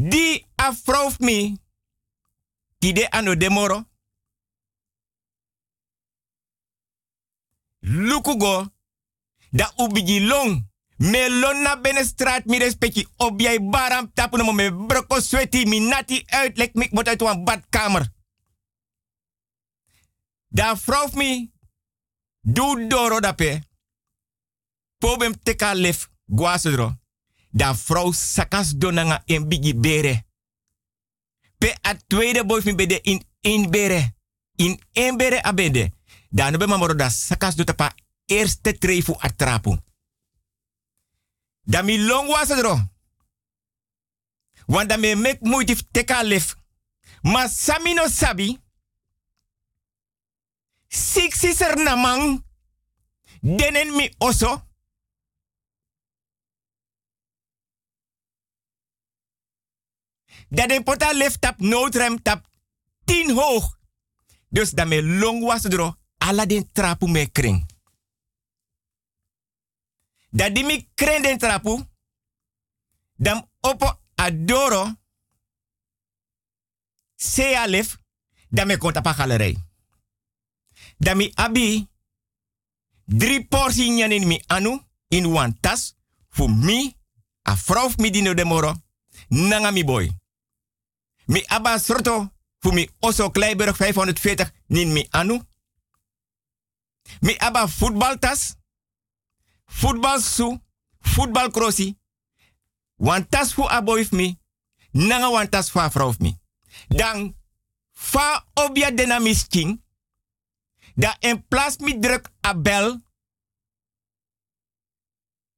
[0.00, 1.60] Di afrof mi.
[2.78, 3.84] Tide ano demoro.
[7.80, 8.72] Lukugo.
[9.50, 10.68] Da ubigi long.
[10.96, 13.06] Me lonna bene straat mi respecti
[13.60, 18.12] baram tapu no me broko sweti mi nati uit lek mik mot wan badkamer.
[20.48, 21.52] Da vroeg mi
[22.40, 23.62] du doro dape.
[24.98, 26.08] Pobem teka lef.
[27.50, 30.24] Da vrouw sakas donanga en bigi bere.
[31.58, 34.14] Pe a tweede boy mi bede in in bere.
[34.56, 35.92] In een bere abede.
[36.28, 37.92] Da no be mamoro da sakas do tapa
[38.26, 39.78] eerste trefu atrapu.
[41.62, 42.88] Da mi long was dro.
[44.66, 46.56] Want da me mek moeite teka lef.
[47.22, 48.58] Ma sami no sabi.
[50.88, 52.44] Six is er namang.
[53.40, 54.69] Denen mi oso.
[60.50, 62.46] Dat de pota lef tap noodrem tap
[63.04, 63.78] 10 hoog.
[64.48, 67.66] Dus dan me long was dro, ala den trapu me kring.
[70.30, 71.84] Dat die mi kring den trapu,
[73.16, 74.94] dan opo adoro,
[77.16, 77.98] se alef,
[78.48, 79.56] dan me konta pa galerij.
[80.96, 81.88] Dan mi abi,
[83.04, 85.94] drie portie nyan in mi anu, in one tas,
[86.28, 86.96] voor mi,
[87.48, 88.74] a vrouw mi dino de moro,
[89.28, 90.19] nanga mi boy.
[91.30, 95.42] Mi aba sorto, voor mi oso Kleiburg 540, nin mi anu.
[97.20, 98.56] Mi aba voetbaltas,
[99.64, 100.60] voetbalsu,
[100.98, 101.98] voetbalcrossi.
[102.94, 104.40] Wan tas fu aboy mi,
[104.90, 106.38] nanga wan tas fa vrouw mi.
[106.88, 107.36] Dan
[107.92, 109.82] fa obia dena misking,
[110.94, 113.00] da in plaats mi druk a bel,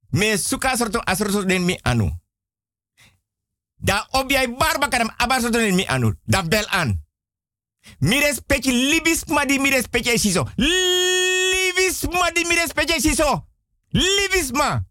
[0.09, 2.22] me suka sorto asorto den mi anu.
[3.83, 5.11] Da obia barba kadam
[5.51, 6.13] den mi anu.
[6.25, 7.03] Da bel an.
[7.99, 10.47] Mi respecti libis madi mi respecti siso.
[10.55, 13.45] Libis madi mi respecti siso.
[13.89, 14.81] Libis ma.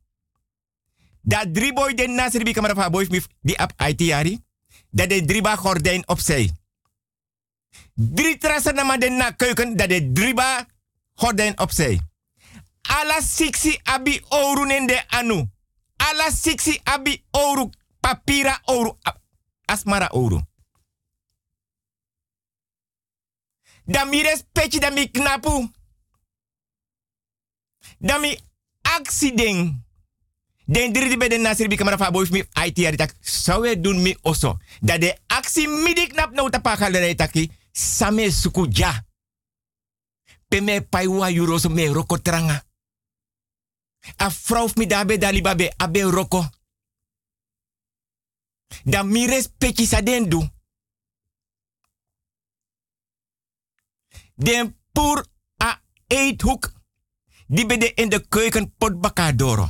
[1.22, 4.38] Da drie boy den nasri bi kamera fa boy mi di ap IT yari.
[4.90, 6.51] Dat de drie ba gordijn opzij.
[7.95, 10.66] Drie trassen na den na keuken dat de drie ba
[11.14, 12.01] gordijn opzij.
[12.82, 15.51] Ala siksi abi oru nende anu.
[15.97, 17.70] Ala siksi abi oru
[18.03, 18.61] papira
[19.03, 19.21] a-
[19.65, 20.41] asmara oru.
[23.85, 25.71] Da mi respecti da mi knapu.
[27.99, 28.39] Da mi
[28.83, 29.81] accident.
[30.65, 33.15] Den drie bij de nasir bi kamera mi IT tak.
[33.21, 34.57] Je doen mi oso.
[34.81, 37.51] Dat de actie midi knap nou tapa galerij taki.
[37.73, 39.05] Same suku ja.
[40.49, 42.63] Peme paiwa yuroso me roko tranga.
[44.17, 46.49] A vrouw mi dabe dalibabe abe roko.
[48.85, 50.49] Da mi respecti sa den du.
[54.35, 56.73] Den pur a eethoek.
[57.47, 59.68] Die bede in de keuken pot bakadoro.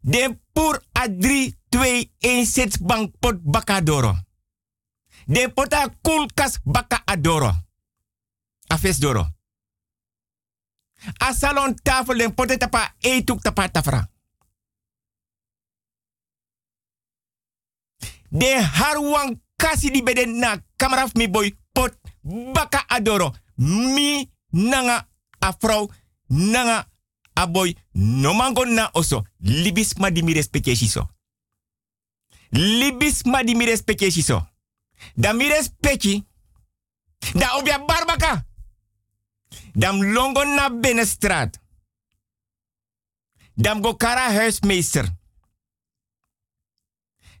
[0.00, 4.14] Den pur a 3, 2, 1 sitsbank pot bakadoro.
[5.26, 7.52] Den pot a koelkas baka adoro.
[8.66, 9.26] A ves doro.
[11.18, 14.08] A salon tafel den pot tapa eethoek tapa tafra.
[18.30, 21.94] De harwang kasi di bede na kamaraf mi boy pot
[22.52, 23.34] baka adoro.
[23.56, 25.08] Mi nanga
[25.38, 25.90] a vrouw
[26.26, 26.88] nanga
[27.34, 29.24] a boy no mango na oso.
[29.40, 30.34] Libis ma di mi
[30.74, 31.08] shiso.
[32.50, 33.66] Libis ma di mi
[34.10, 34.46] shiso.
[35.14, 35.48] Da mi.
[37.34, 38.46] Da obia barbaka.
[39.74, 41.58] Dam longo na binnenstraat.
[43.54, 45.17] Dam go kara huismeester.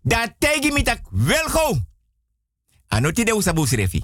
[0.08, 1.78] Da tegi mi tak welgo.
[2.88, 4.02] Anoti de usabu srefi.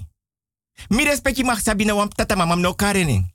[0.87, 3.33] Mi respecti mag sabina wam tata mamam no karening.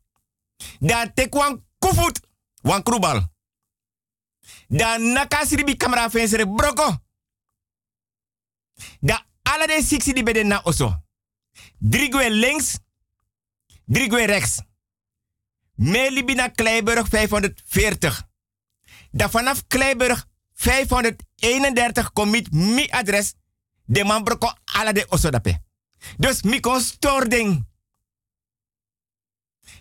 [0.78, 2.20] Da tek wan kufut.
[2.62, 3.28] Wan krubal.
[4.68, 6.96] Da nakasiri bi kamera fensere broko.
[9.00, 11.02] Da ala de siksi di beden na oso.
[11.78, 12.78] Drigwe links.
[13.84, 14.62] Drigwe rechts.
[15.74, 18.28] Melibina Kleiburg 540.
[19.10, 20.29] Da vanaf Kleiburg
[20.60, 23.34] 531 komit mi adres.
[23.84, 25.62] De man broko ala de oso dape.
[26.16, 27.66] Dus mi kon stording.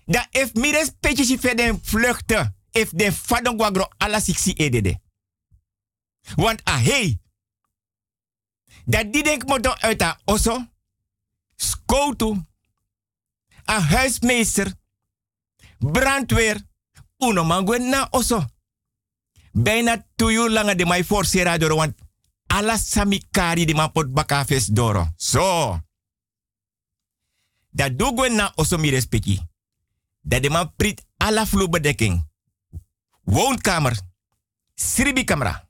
[0.06, 2.56] Da if mi respecti si verden vluchten.
[2.72, 5.00] If de fadon guagro ala siksi edede.
[6.36, 7.20] Want ah hey.
[8.86, 10.66] Dat die denk mo don uit a oso.
[11.56, 12.46] Skoutu.
[13.66, 14.74] A huismeester.
[15.80, 16.62] Brandweer.
[17.18, 18.46] Uno mangwe na oso.
[19.64, 21.96] Bijna tuyu langa de mai forcera doro want
[22.48, 25.08] ala samikari di man pot bakafes doro.
[25.16, 25.80] So.
[27.70, 29.40] Doe gwen na oso mi respecti.
[30.22, 32.28] Dat de man prit ala vloerbedekking.
[33.24, 34.00] Woonkamer.
[34.76, 35.70] Sribi camera.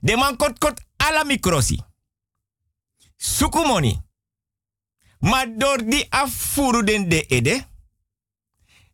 [0.00, 1.80] De man kot ala mikrosi.
[3.16, 4.00] Sukumoni.
[5.18, 7.66] Maar door die afvoeren de ede.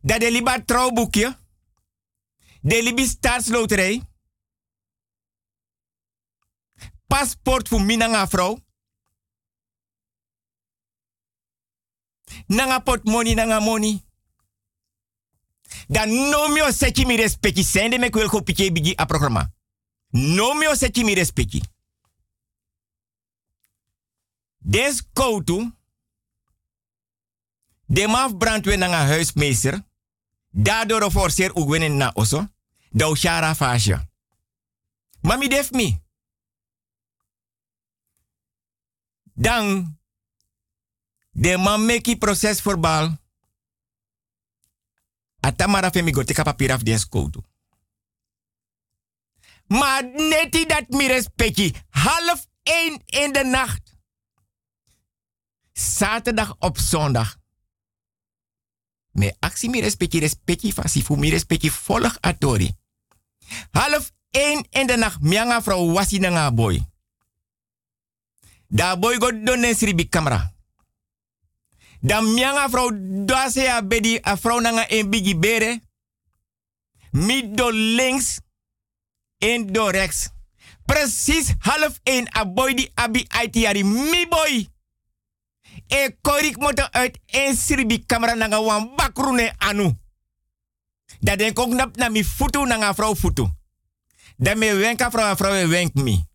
[0.01, 1.37] Dat de liba trouwboekje.
[2.69, 4.03] De libi staatsloterij.
[7.07, 8.59] Paspoort voor minanga vrouw.
[12.47, 14.03] Nanga pot money, nanga money.
[15.87, 17.63] Dan no mio seki mi respecti.
[17.63, 19.53] Sende me kwel pike bigi a programma.
[20.11, 21.63] No mio seki mi respecti.
[24.59, 25.73] Des koutu.
[27.87, 29.87] De maf brandwe nanga huismeester.
[30.51, 32.57] Daardoor forceer ugwenen na oso.
[32.91, 34.09] Dau shara fascia.
[35.21, 36.03] Mami def mi.
[39.35, 39.99] Dan
[41.39, 43.17] De man meki proces verbal.
[45.41, 47.43] Atamara femi go teka papier af den skoutu.
[49.67, 51.75] Maar neti dat mi respecti.
[51.89, 53.97] Half één in de nacht.
[55.73, 57.37] Zaterdag op zondag.
[59.19, 62.71] Me actie mi respecti respecti fasifu mi respecti volg atori.
[63.71, 66.87] Half één in de nacht mianga vrouw wasi nga boy.
[68.69, 70.53] Da boy go donen sribi camera.
[72.01, 72.91] Dan mianga vrouw
[73.27, 75.81] dase a bedi a vrouw nanga en bigi bere.
[77.11, 78.39] Mi do links
[79.39, 80.29] en do rechts.
[80.87, 84.69] Precies half één a boy di abi aitiari mi boy.
[85.89, 89.97] E korik moto uit en sribi camera nanga wan bakrune anu.
[91.21, 93.47] Dat denk ook nap na mi futu nanga vrouw futu.
[94.37, 96.27] Dat me wenka vrouw vrouw wenk mi.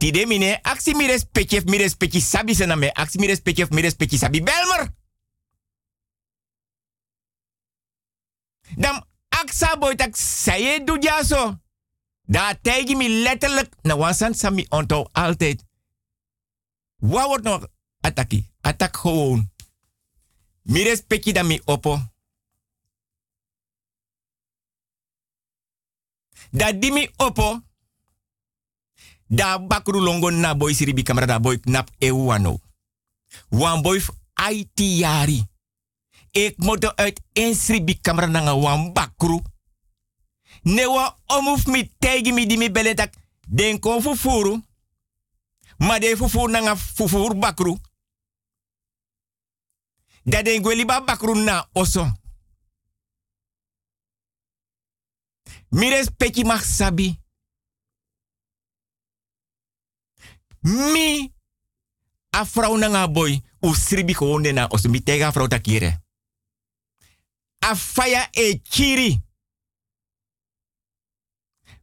[0.00, 2.92] Tide mine, aksi mi respectje, mi respectje sabi se na me.
[2.92, 4.88] Aksi mi respectje, mi sabi belmer.
[8.76, 11.60] Dan aksa boy tak saye du jaso.
[12.30, 15.64] Da tegi mi letterlijk na wansan sami onto altijd.
[16.96, 17.66] Wat wordt nog
[18.00, 18.50] ataki?
[18.60, 19.50] Atak gewoon.
[20.62, 21.98] Mi respectje dan mi opo.
[26.50, 27.62] Da di mi opo.
[29.26, 32.58] Da bakru longo na boy siribi kamera da boy knap ewano.
[33.48, 34.02] Wan boy
[34.50, 35.46] IT yari.
[36.30, 39.42] Ik moet uit een sribi kamera na wan bakru.
[40.62, 43.14] Ne wa omuf mi tegi mi di mi beletak.
[43.48, 44.62] Den kon fufuru.
[45.78, 47.78] Ma de fufuru na fufuru bakru.
[50.22, 52.12] Da den gweli ba bakru na oso.
[55.68, 57.18] Mi respecti mag sabi.
[60.60, 61.32] Mi
[62.30, 64.14] a vrouw na nga boy u sribi
[64.52, 65.32] na oso mi tega
[68.30, 69.29] e kiri.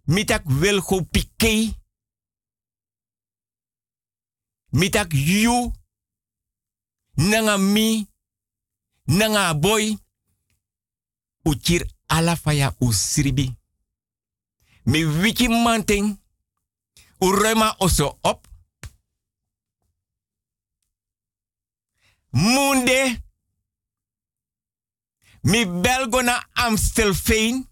[0.08, 1.76] Mitak wil go pike.
[4.72, 5.74] Mitak you.
[7.16, 8.08] Nanga mi.
[9.05, 9.97] Nanga boy.
[11.43, 12.38] Uchir ala
[12.80, 13.55] u sribi.
[14.86, 16.18] Mi wiki manting.
[17.20, 18.47] U rema oso op.
[22.30, 23.22] Munde.
[25.41, 27.68] Mi belgo na Amstelveen.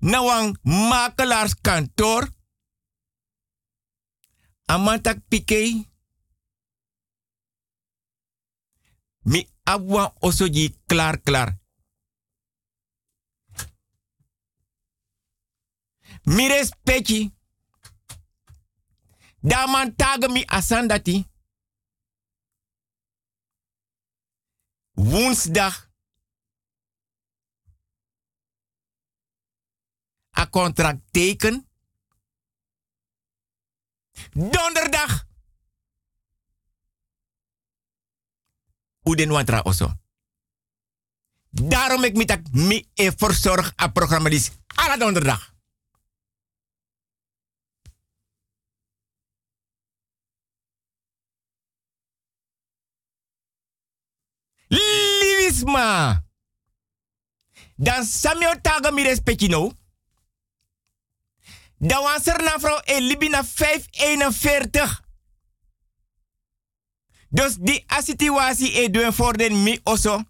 [0.00, 2.28] Na wan makelaarskantoor.
[4.66, 5.88] Amantak pike.
[9.24, 11.58] Mi abwa osoji klaar klaar.
[16.22, 17.30] Mi respecti.
[19.42, 19.94] Daman
[20.32, 21.24] mi asandati.
[24.94, 25.89] Woensdag.
[30.40, 31.68] A contract teken.
[34.32, 35.26] Donderdag.
[39.02, 39.92] Uden wantra oso.
[41.50, 44.30] Daarom ik met dat mi e verzorg a programma
[44.74, 45.54] alle donderdag.
[54.68, 56.24] Livisma.
[57.74, 59.79] Dan Samuel taga mi respecti no.
[61.80, 65.02] Dan was er na vrouw libina 541.
[67.28, 70.22] Dus die asituasi e doen voor den mi oso.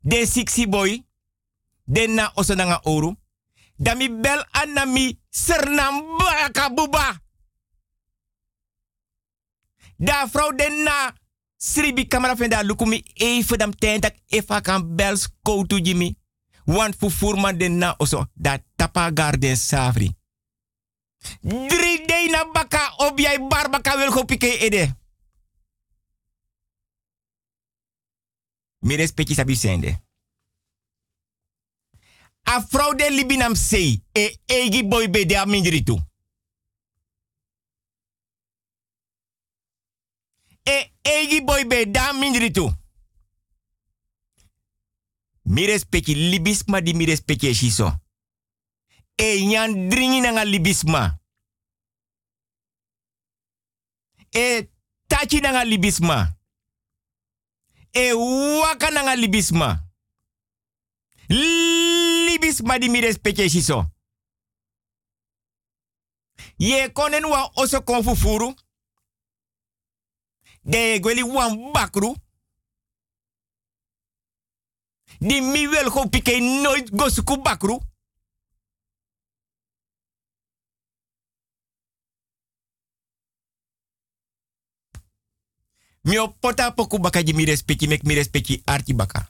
[0.00, 1.04] De sixi boy.
[1.84, 3.16] Den na oso nanga oru.
[3.76, 7.20] Dan mi bel anna mi sernam baka buba.
[9.96, 11.14] Da vrouw den na
[11.56, 16.16] Sribi camera venda lukumi even dam tentak efa kan bels koutu jimi.
[16.64, 20.17] Want fufurman den na oso da tapa garden savri.
[21.40, 24.96] Drie day na baka op jij barbaka wil go pike ede.
[28.78, 30.06] Mi respecti sabi sende.
[32.42, 32.66] A
[33.10, 35.98] libinam sei e egi boy be de amindritu.
[40.62, 42.76] E egi boy be da mindritu.
[45.42, 48.07] Mi respecti libisma di mi respecti shiso.
[49.20, 51.18] E nyan dringi nanga libisma.
[54.30, 54.70] E
[55.06, 56.36] tachi nanga libisma.
[57.92, 59.84] E waka nanga libisma.
[61.28, 63.90] Libisma di mi respecti shiso.
[66.56, 68.54] Ye konen wa oso kon fufuru.
[70.62, 72.14] De gweli wan bakru.
[75.20, 77.80] Di mi wel go pike nooit gosuku bakru.
[86.08, 89.28] Mi opota poku baka mi respecti mek mi respecti arti baka.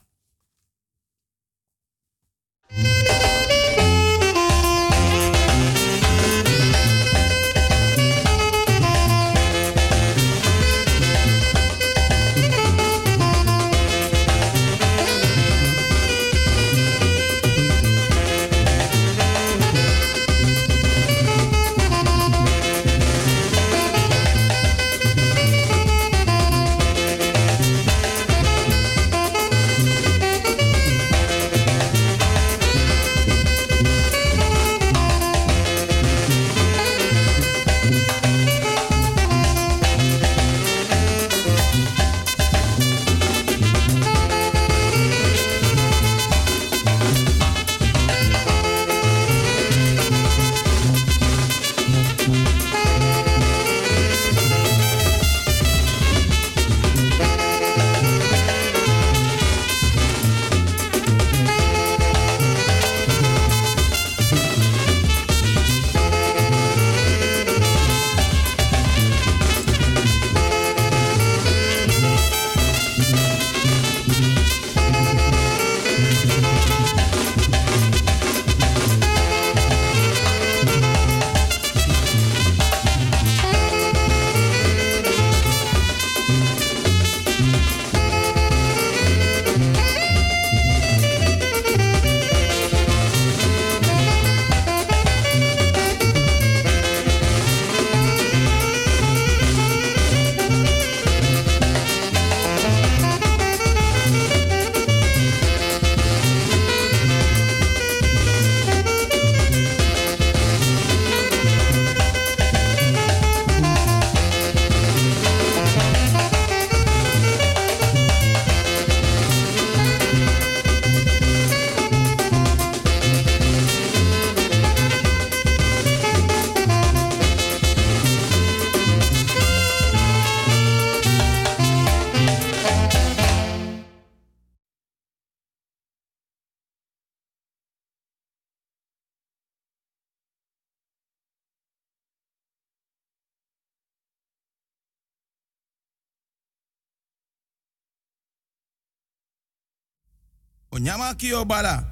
[150.79, 151.83] Nyama kio bala.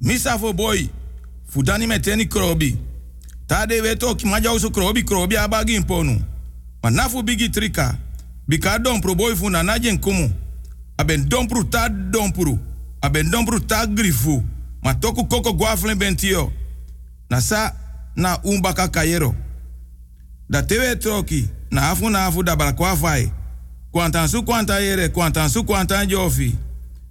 [0.00, 0.88] Misa fo boy.
[1.48, 2.76] Fudani meteni krobi.
[3.46, 6.20] Tade weto ki maja usu krobi krobi abagi imponu.
[6.82, 7.94] Ma nafu bigi trika.
[8.48, 10.30] Bika dompru boy fu na najen kumu.
[10.98, 12.58] Aben dompru ta dompru.
[13.02, 14.42] Aben dompru ta grifu.
[14.82, 16.52] Ma toku koko guaflen bentio.
[17.30, 17.72] Na sa
[18.16, 19.34] na umbaka kayero.
[20.50, 21.48] Da tewe troki.
[21.70, 23.32] Na afu na afu da balakwa fai.
[23.92, 26.54] Kwantansu kwanta yere, kwantansu kwanta jofi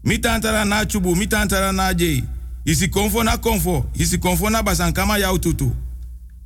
[0.07, 2.23] mi tantara na chubu mi tantara na jei.
[2.65, 5.75] Isi konfo na konfo isi konfo na basankama ya ututu.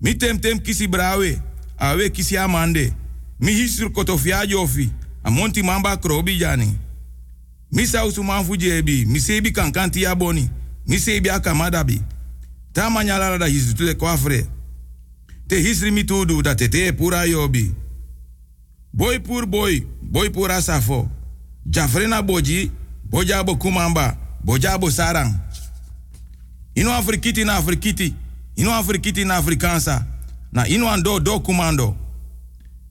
[0.01, 1.41] Mi tem tem kisi brawe
[1.78, 2.93] awe kisi amande.
[3.39, 4.89] Mi hisur kotofia jofi
[5.24, 6.76] amonti mamba krobi jani.
[7.72, 8.55] Mi sausu manfu
[9.05, 10.49] mi kankanti ya boni
[10.88, 12.01] mi sebi akamadabi
[12.74, 14.47] ta manyala da hisutule kwafre.
[15.47, 17.72] Te hisri mi tudu da tete pura yobi.
[18.93, 21.09] Boy pur boy boy pura safo.
[21.66, 22.72] Jafrena boji
[23.12, 25.34] bojabo kumamba bojabo sarang.
[26.76, 28.14] Ino afrikiti na afrikiti
[28.55, 30.05] ino afrikiti na afrikansa
[30.51, 31.95] na ino ando do kumando.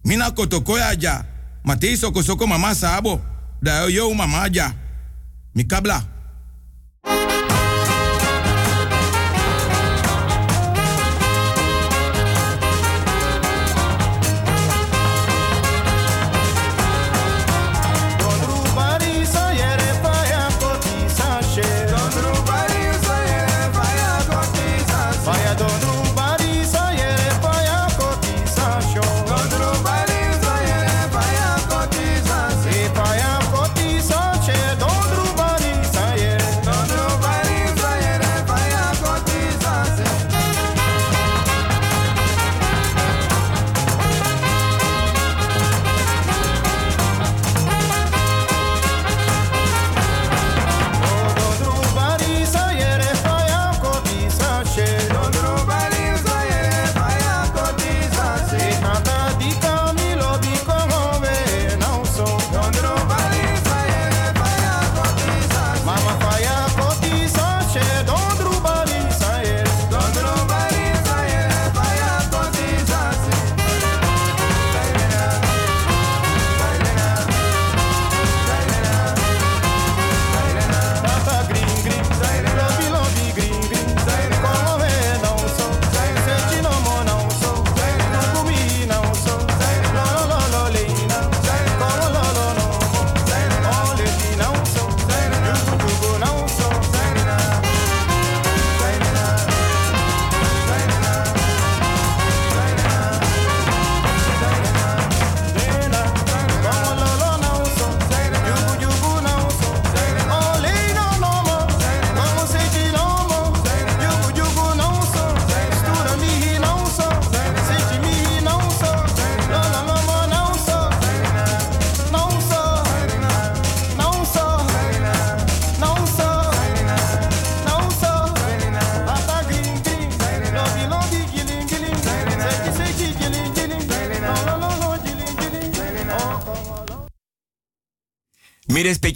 [0.04, 1.24] Mina kotokoya ja
[1.64, 3.20] matei soko mama sabo
[3.62, 4.72] da yo mama ja.
[5.54, 6.02] Mikabla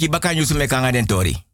[0.05, 1.54] Mi respecti bakan yusu me kanga den tori.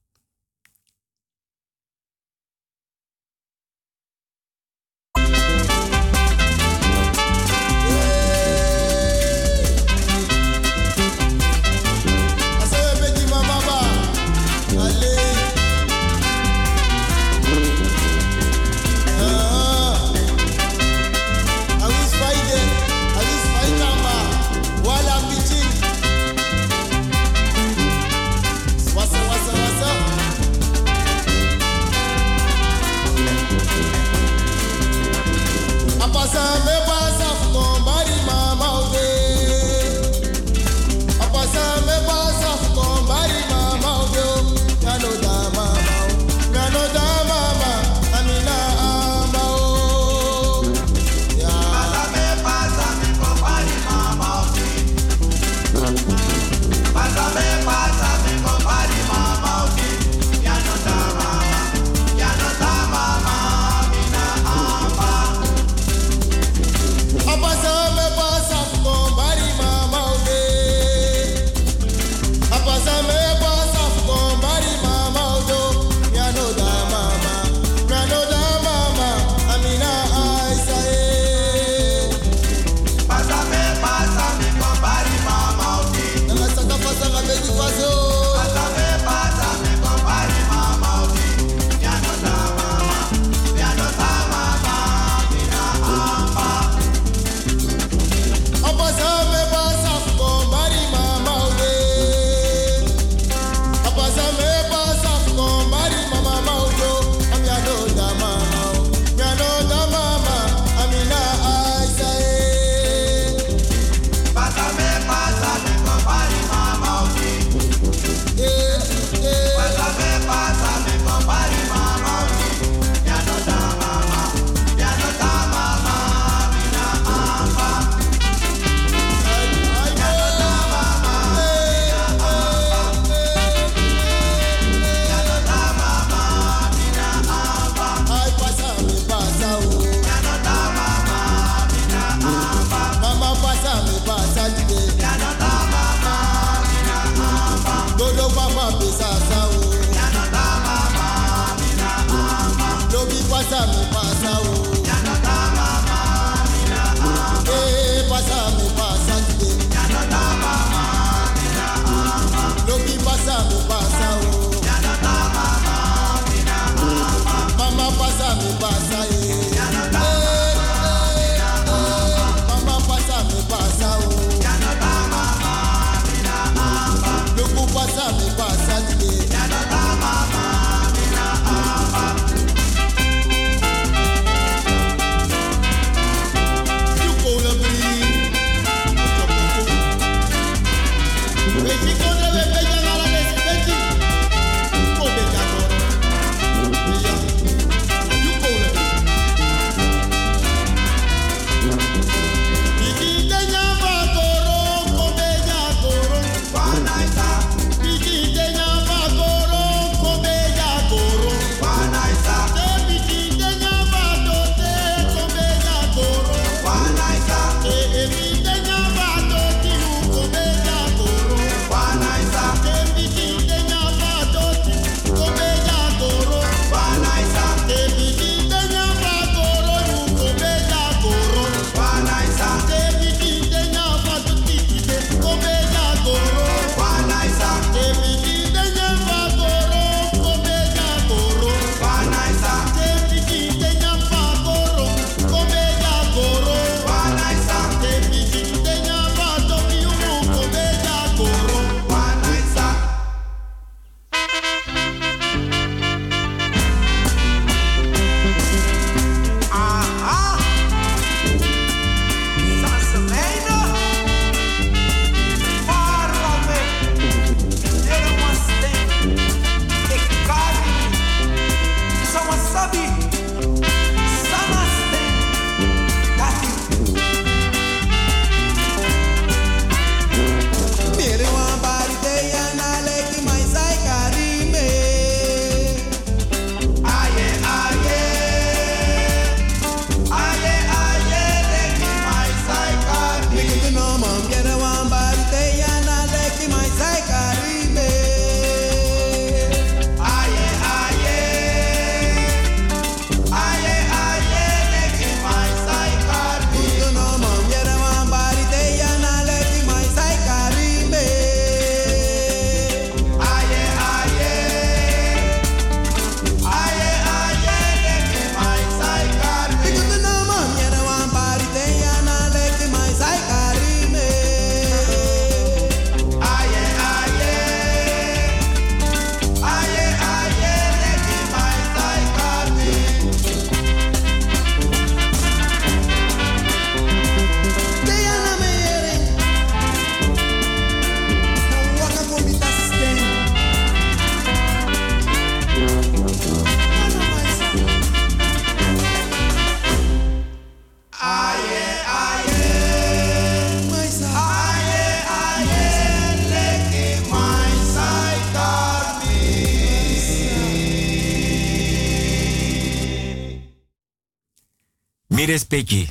[365.21, 365.87] Mi respecti.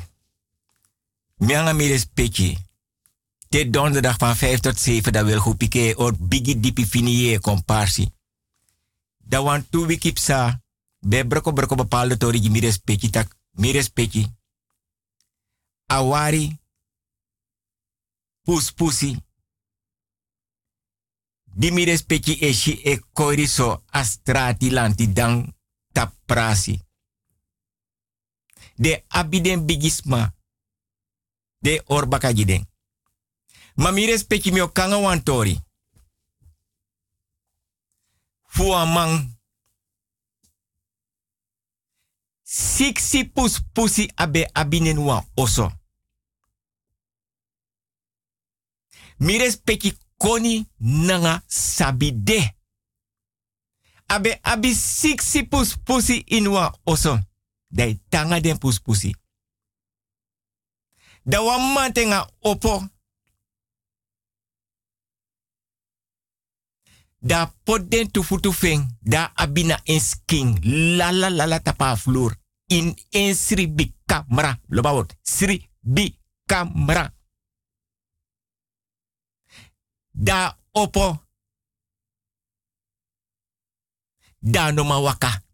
[1.38, 2.58] Mianga mi respecti.
[3.50, 8.12] Dit donderdag van 5 tot 7, dat wil goed piqué or bigi dipi comparsi.
[9.18, 10.62] Da wan tu wikipsa,
[11.00, 14.26] be broko broko bepaalde tori mi respecti tak mi respecti.
[15.86, 16.60] Awari,
[18.42, 19.24] pus pusi.
[21.44, 25.54] Di mi respecti eshi e koiri so astrati lanti dang
[25.94, 26.89] taprasi.
[28.80, 30.34] De abiden bigisma.
[31.60, 32.68] De orbaka giden.
[33.76, 35.60] Ma mi respecti mi kanga wan tori.
[38.48, 39.38] Fu amang.
[42.44, 45.72] Siksi pus pusi abe abinen wan oso.
[49.18, 52.56] Mi respecti koni nanga sabide.
[54.06, 57.29] Abe abi siksi pus pusi inwa oso.
[57.70, 59.15] Dai tanga den pus pusi.
[61.24, 62.88] Da wan mantenga opo.
[67.20, 68.09] Da pot den.
[68.99, 70.59] Da abina en sking.
[70.97, 72.36] La la la la tapa vloer.
[72.65, 74.59] In en sri bi kamera.
[74.67, 75.05] Loba.
[75.22, 77.13] Sri bi kamera.
[80.11, 81.26] Da opo.
[84.39, 85.49] Da no ma waka.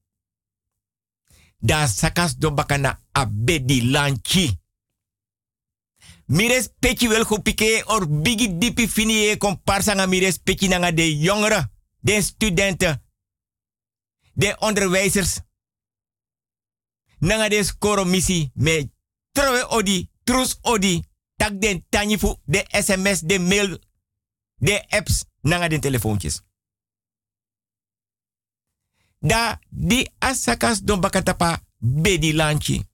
[1.66, 4.60] Da sakas do bakana abedi lanchi.
[6.26, 7.42] Mires peki wel go
[7.86, 13.04] or bigi dipi fini e komparsa nga mires peki nanga de jongeren, de studenten,
[14.34, 15.40] de onderwijzers.
[17.20, 18.92] Nanga de skoro missie me
[19.32, 21.04] trowe odi, trus odi,
[21.36, 23.80] tak den tanyifu, de sms, de mail,
[24.56, 26.42] de apps, nanga den telefoontjes.
[29.26, 32.86] Da di asakas don bakatapa bedi lanchi.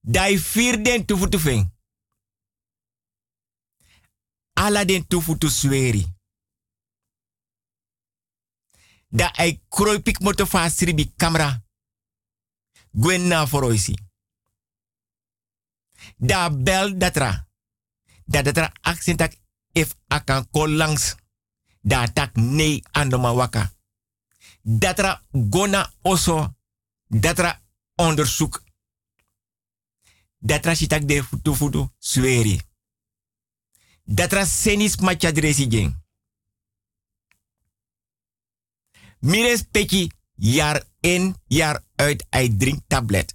[0.00, 1.72] Dai fir den tufu tufeng.
[4.52, 6.06] Ala den tufu tu sweri.
[9.08, 11.62] Da ai kroipik moto fa sribi camera.
[12.90, 13.94] Gwen na foroisi.
[16.16, 17.48] Da bel datra.
[18.24, 19.36] Da datra accentak
[19.72, 21.19] if akan ko langs.
[21.80, 23.72] Da tak nee andoma waka.
[24.62, 26.54] Datra gona oso.
[27.06, 27.60] Datra
[27.94, 28.62] onderzoek
[30.42, 32.60] Datra sitak de futu futu sweri.
[34.04, 35.96] Datra senis macha dresi jeng.
[39.20, 43.34] Mires peki jaar in, jaar uit, hij drink tablet.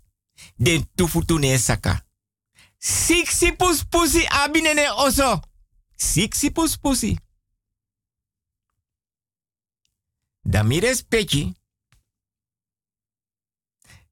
[0.55, 2.05] Den tufutu ne saka.
[2.77, 5.39] Siksi pus pusi abinene oso.
[5.95, 7.17] Siksi pus pusi.
[10.47, 11.53] Da mires peki.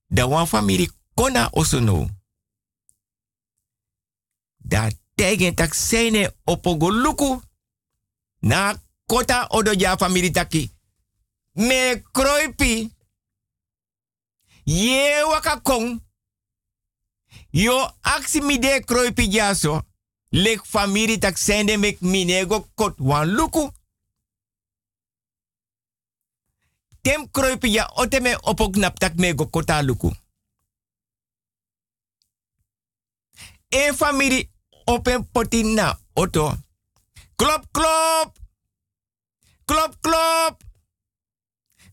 [0.08, 2.10] Da wan family kona oso no.
[4.58, 7.42] Da tegen tak sene opogoluku.
[8.40, 10.72] Na kota odo ja family taki.
[11.52, 12.92] Me kroipi.
[14.64, 16.02] Ye waka kong.
[17.50, 19.82] Yo aksi mi de kroipi jaso.
[20.30, 21.38] Lek family tak
[21.78, 23.72] mek minego kot wan luku.
[27.04, 30.12] Tem kroipi ja oteme opok nap tak me go kota luku.
[33.70, 34.50] E family
[34.86, 36.54] open potina auto.
[37.36, 38.38] Klop, klop.
[39.66, 40.64] Klop, klop.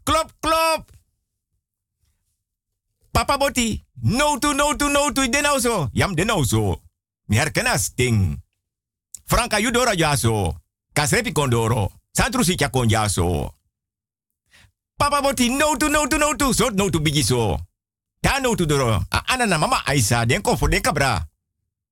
[0.04, 0.90] Klop, klop.
[3.11, 3.84] Papa boti.
[4.02, 5.28] No to, no to, no to.
[5.28, 5.88] Den nou zo.
[5.92, 6.80] Jam den nou zo.
[7.26, 8.42] Mi herkenas ting.
[9.26, 10.54] Franka yudora jaso.
[10.92, 11.90] Kasrepi kondoro.
[12.12, 13.54] Santru si kon jaso.
[15.01, 16.53] Papa boti no to, no to, no to.
[16.53, 17.57] So no to bigi so.
[18.20, 19.01] Ta no to doro.
[19.09, 20.26] A anana mama Aisa.
[20.28, 21.24] Den voor den kabra.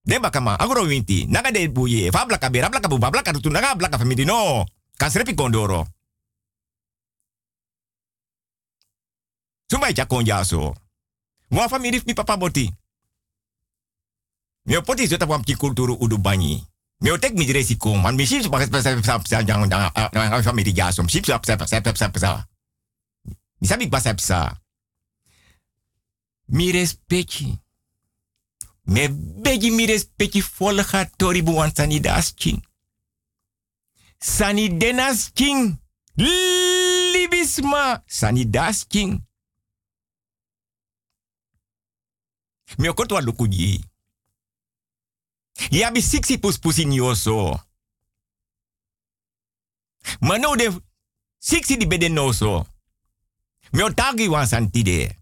[0.04, 1.24] Den bakama, agro winti.
[1.26, 2.12] Naga de buye.
[2.12, 4.66] Fa blaka bera, blaka buba, blaka rutu, naga blaka famidi no.
[4.98, 5.86] Kasrepi kondoro.
[9.70, 10.74] Sumbai cha konja so.
[11.48, 12.70] Mwa famidi mi papa boti.
[14.66, 16.62] Mio poti zota wam ki kulturu udu banyi.
[17.00, 18.02] Mio tek mi diresi kom.
[18.02, 21.08] Man mi sip sa pa sa sa sa jang jang famidi jasom.
[21.08, 22.44] Sip sa sa sa sa sa sa.
[23.60, 24.60] Mi sabi ba sa.
[26.46, 27.58] Mi respecti.
[28.86, 29.08] Me
[29.42, 32.62] begi mi respecti volga tori buwan sani das king.
[34.18, 35.78] Sani denas king.
[36.16, 38.02] Libisma.
[38.06, 39.26] Sani das king.
[42.78, 43.84] Mi okot wa lukuji.
[45.70, 47.60] Ya bi siksi pus pusi nyoso.
[50.20, 50.70] Mano de
[51.38, 52.32] siksi di beden no
[53.70, 53.76] so.
[53.76, 55.18] Mi otagi wan santide.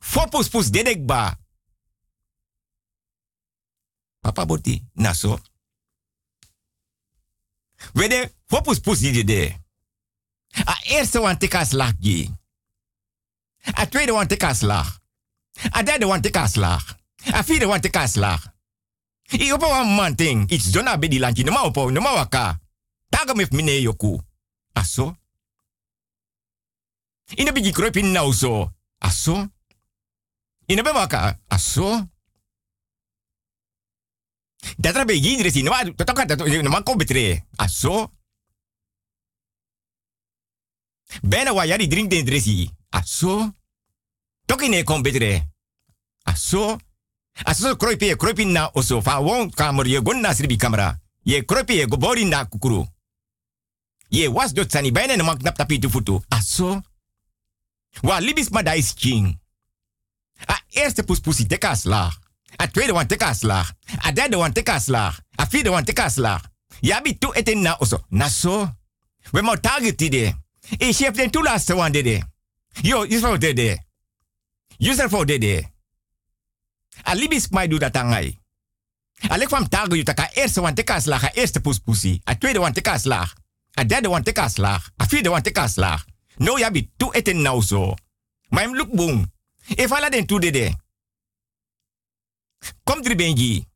[0.00, 1.38] Fopus pus dedek ba.
[4.20, 5.38] Papa boti, naso.
[7.94, 9.54] Wede, fopus pus de.
[10.64, 11.96] A eerste wan tika slag.
[13.74, 14.86] A tweede wan tika slag.
[15.70, 16.82] A derde wan tika slag.
[17.32, 18.40] A vierde wan tika slag.
[19.32, 20.50] I opo wan man ting.
[20.50, 21.44] Iets dona be di lanchi.
[21.44, 22.60] Noma opo, noma waka.
[23.08, 24.20] Taga mef mine yoku.
[24.72, 25.16] Aso.
[27.36, 28.70] Ina bigi kroipi nou so.
[28.98, 29.46] Aso.
[30.66, 31.38] Ina be waka.
[31.48, 32.08] Aso.
[34.76, 35.62] Datra be gidre si.
[35.62, 36.24] Noma, totoka,
[36.62, 37.46] noma ko betre.
[37.56, 38.10] Aso.
[41.22, 42.70] Bijna wa yari drink den dresi.
[42.90, 43.54] Aso.
[44.46, 45.48] Toki ne kom betre.
[46.24, 46.78] Aso.
[47.44, 49.00] Aso kroipi e kroipi na oso.
[49.02, 51.00] Fa won kamer ye gon na sribi kamera.
[51.22, 52.86] Ye kroipi e gobori na kukuru.
[54.08, 56.22] Ye was dot sani bijna na mak nap tapi tu futu.
[56.30, 56.82] Aso.
[58.00, 59.40] Wa libis ma da is king.
[60.46, 61.76] A eerste puspusi teka.
[62.56, 63.34] A tweede wan teka.
[63.98, 65.14] A derde wan teka slag.
[65.36, 66.40] A vierde wan teka slag.
[66.80, 68.04] Ya bi tu eten na oso.
[68.08, 68.68] Na so.
[69.32, 70.34] We mau target ide.
[70.78, 72.22] E chef den tu laatste wan dede.
[72.82, 73.84] Yo, voor dede.
[74.78, 75.70] User voor dede.
[77.02, 78.38] A libis mai du dat angai.
[79.28, 81.24] A lek van tago yu taka eerste wan teka slag.
[81.24, 82.20] A eerste puspusi.
[82.24, 83.34] A tweede wan teka slag.
[83.74, 84.48] A derde wan teka.
[84.96, 85.68] A vierde wan teka.
[86.40, 87.94] No ya bi tu eten nou zo.
[88.48, 89.32] Maar hem look boom.
[89.76, 90.72] E fala den tu dede.
[92.84, 93.66] Kom dri benji.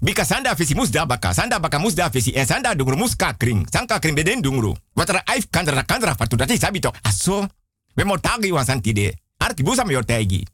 [0.00, 1.32] Bika sanda fesi mus da baka.
[1.32, 2.32] Sanda baka mus da fesi.
[2.32, 3.66] En sanda dungru mus kakring.
[3.70, 4.76] San kakring beden dungru.
[4.92, 6.36] Watra aif kandra kandra fatu.
[6.36, 6.92] Dat is sabito.
[7.02, 7.46] Aso.
[7.94, 9.18] We mo tagi wan santide.
[9.36, 10.46] Arti busa me yortegi.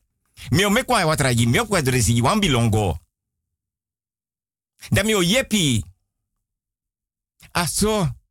[0.50, 1.46] Mio mekwa watra yi.
[1.46, 2.98] Mio kwa dresi wan bilongo.
[4.90, 5.84] Da yepi.
[7.52, 8.21] Aso.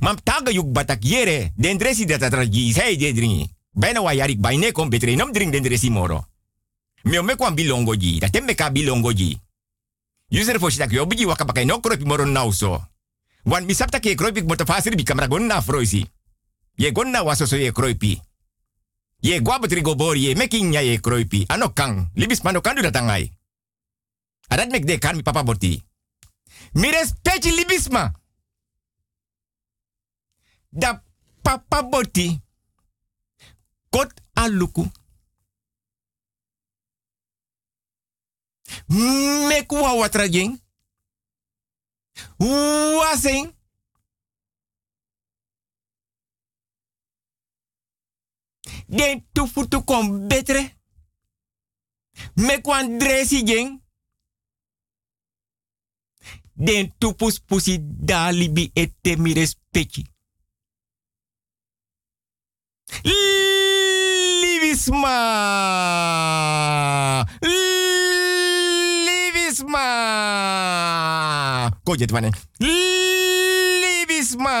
[0.00, 1.52] Mam taga yuk batak yere.
[1.56, 2.72] Den dat atragi.
[2.72, 3.48] Sei de dringi.
[3.70, 4.40] Bijna wa yarik
[4.72, 5.16] kom betre.
[5.32, 6.24] Drink den dresi moro.
[7.02, 8.18] Mio mekwa bilongo ji.
[8.18, 9.12] Dat tem meka bilongo
[11.64, 12.88] no kropi moro nauso.
[13.44, 16.10] Wan misapta ke kropi fasiri bi gonna froisi.
[16.74, 18.20] Ye gonna waso so ye kropi.
[19.20, 21.44] Ye gwa betri gobori ye making nya ye kropi.
[21.46, 22.10] Ano kang.
[22.60, 23.30] Kandu datangai.
[24.48, 25.82] Adat mek de kan mi papa boti.
[26.72, 28.12] Mi respecti libisma.
[30.76, 31.02] Da
[31.42, 32.40] papa boti.
[33.90, 34.90] Kot aluku.
[39.48, 40.60] Mekuwa watraging.
[42.38, 43.54] Wasing.
[48.86, 50.74] Den tu futu kom betre.
[52.34, 53.82] Mekwan dresi jeng.
[56.52, 59.34] Den tu pus pusi dalibi ete mi.
[64.42, 65.18] Livisma!
[69.06, 69.88] Livisma!
[71.84, 72.30] Kojet wane.
[73.80, 74.58] Livisma!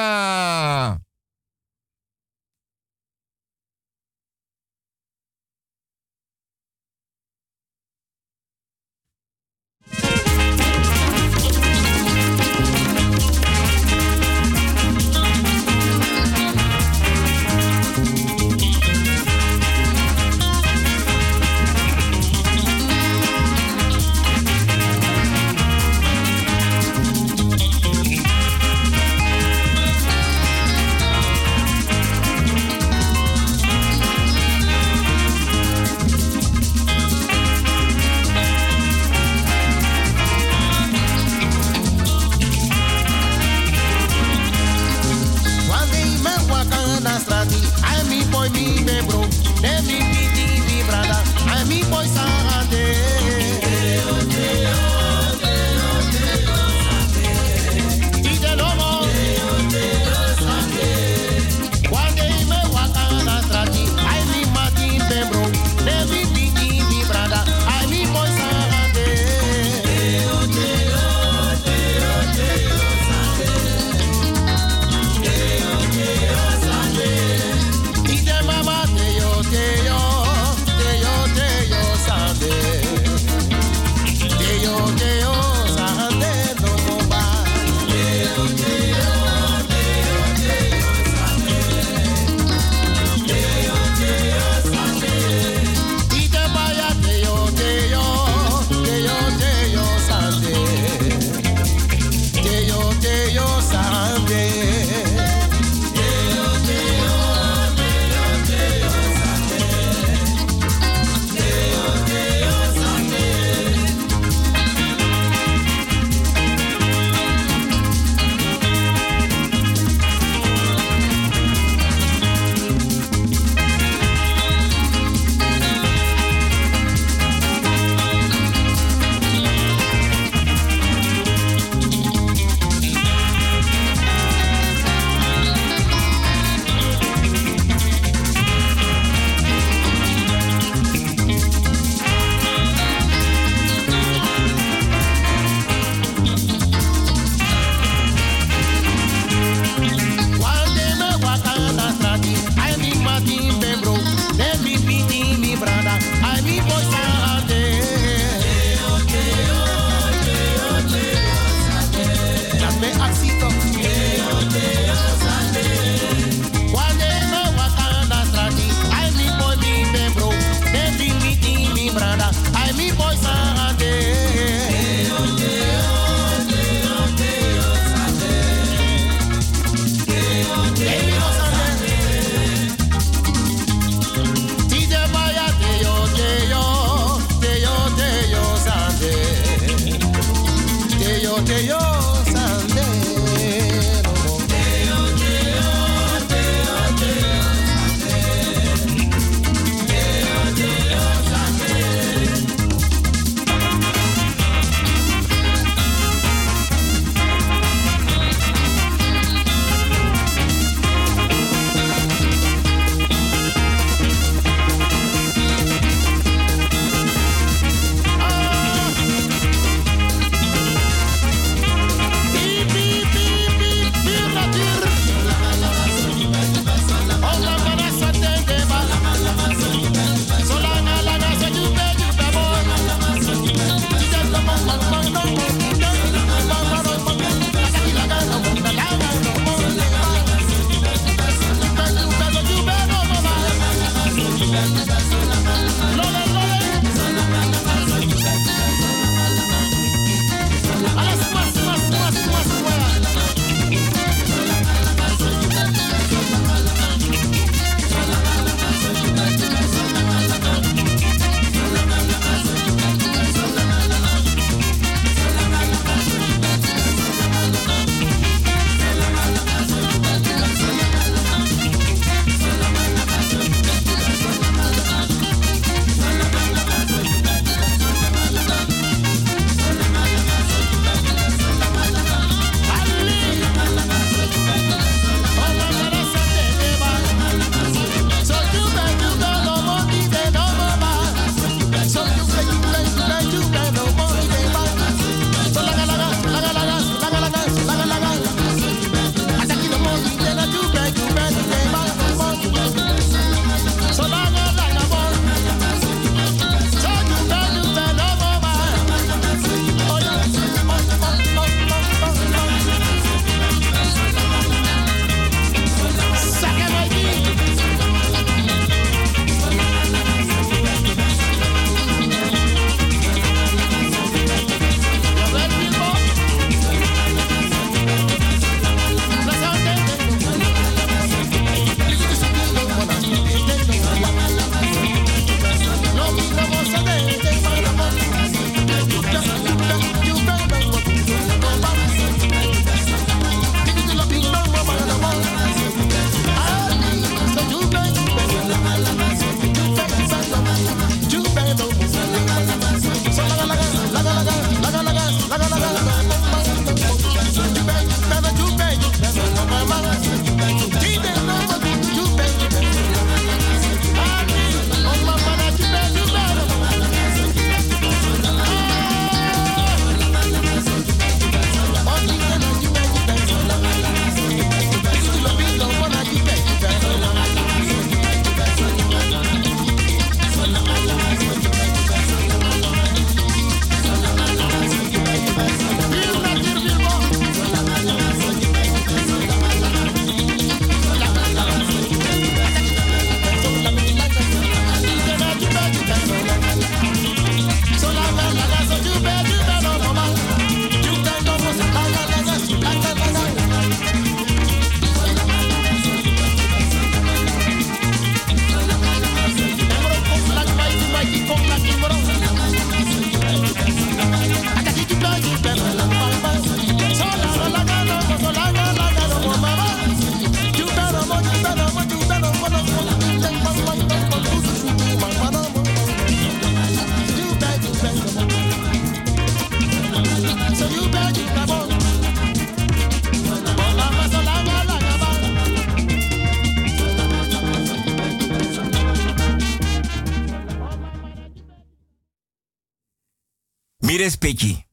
[444.04, 444.66] Respecti.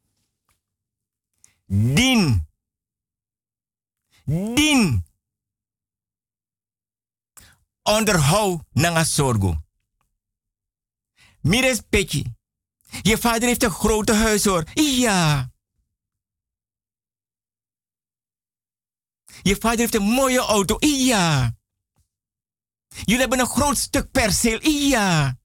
[1.66, 2.48] Din.
[4.56, 5.06] Din.
[7.84, 9.56] Onderhoud nanga sorgo.
[11.42, 12.24] Mi respecti.
[13.02, 14.68] Je vader heeft een grote huis hoor.
[14.74, 15.52] Ja.
[19.42, 20.76] Je vader heeft een mooie auto.
[20.80, 21.56] Ja.
[23.04, 24.68] Jullie hebben een groot stuk perceel.
[24.68, 25.41] Ja.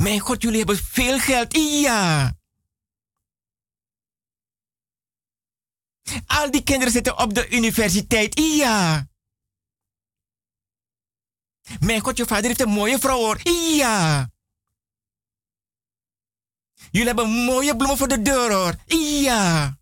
[0.00, 1.56] Mijn god, jullie hebben veel geld.
[1.56, 2.32] Ja.
[6.26, 8.38] Al die kinderen zitten op de universiteit.
[8.38, 9.08] Ja.
[11.80, 13.40] Mijn god, je vader heeft een mooie vrouw hoor.
[13.76, 14.30] Ja.
[16.90, 18.74] Jullie hebben mooie bloemen voor de deur hoor.
[19.22, 19.79] Ja.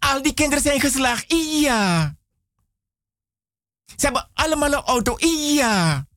[0.00, 1.32] Al die kinderen zijn geslaagd.
[1.60, 2.16] Ja.
[3.86, 5.16] Ze hebben allemaal een auto.
[5.54, 6.08] Ja.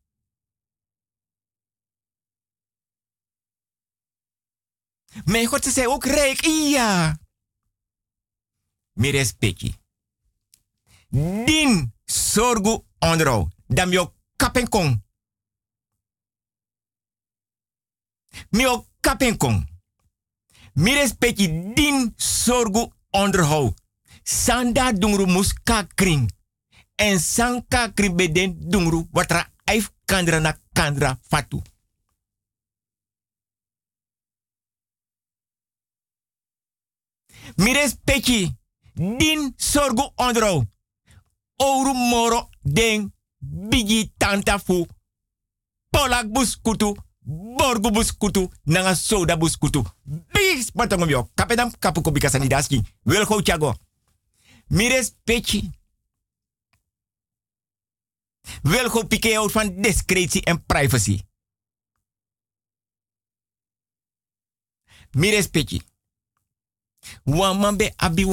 [5.26, 6.46] Mijn god, ze zijn ook rijk.
[6.46, 7.20] Ja.
[8.94, 9.76] Meer respectie.
[11.46, 13.48] Din sorgu ondro.
[13.68, 15.04] Dam yo kapen kong.
[18.50, 19.70] Mio kapen kong.
[20.74, 23.74] Mi respecti din sorgu onderhoud.
[24.24, 26.32] Sanda dungru muska kring.
[26.96, 31.62] En sanka kring beden dungru watra aif kandra na kandra fatu.
[37.56, 38.56] Mi respecti
[38.94, 40.66] din sorgu ondro.
[41.56, 43.14] Ouro moro den
[43.70, 44.86] bigi tanta fu.
[45.90, 49.84] Polak buskutu, borgu buskutu, nanga soda buskutu.
[50.04, 52.82] Bis patongom yo, kapedam kapuko bikasani daski.
[53.04, 53.76] Wil go chago.
[54.68, 55.70] Mi respecti.
[58.62, 61.22] Wil go pike van discretie en privacy.
[65.12, 65.82] Mi respecti.
[67.24, 68.26] Wan be abi.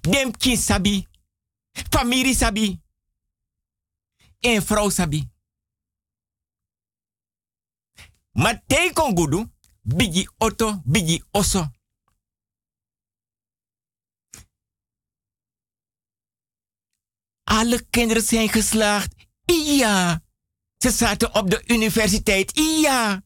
[0.00, 1.06] Dem kin sabi.
[1.72, 2.80] Familie sabi.
[4.40, 5.28] En vrouw sabi.
[8.32, 8.62] Maar
[8.92, 9.46] kon gudu,
[9.82, 11.70] bigi oto, bigi oso.
[17.44, 19.14] Alle kinderen zijn geslaagd.
[19.44, 20.22] Ja.
[20.78, 22.58] Ze zaten op de universiteit.
[22.80, 23.22] Ja.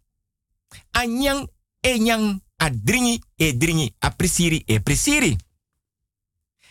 [0.90, 1.50] Anyang,
[1.80, 5.36] enyang, adringi, edringi, aprisiri, eprisiri.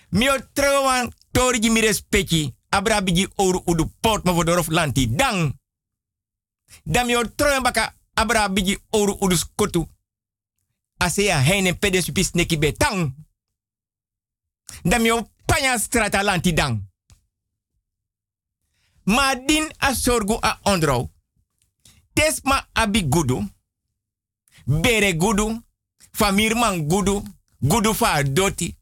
[0.09, 2.55] Mio trouwan, torigi mi respecti.
[2.73, 5.07] Abra bigi oru udu port ma vodorof lanti.
[5.07, 9.87] Dan mio trouwan baka abra bigi oru udu skotu.
[10.97, 13.15] Asea heine pedes pis neki betang.
[14.83, 16.91] Dan mio panya strata lanti dang.
[19.03, 21.09] Ma din a sorgu a ondro.
[22.13, 23.49] Tesma abi gudu.
[24.65, 25.61] Bere gudu.
[26.11, 27.23] Famir man gudu.
[27.61, 28.77] Gudu fa doti.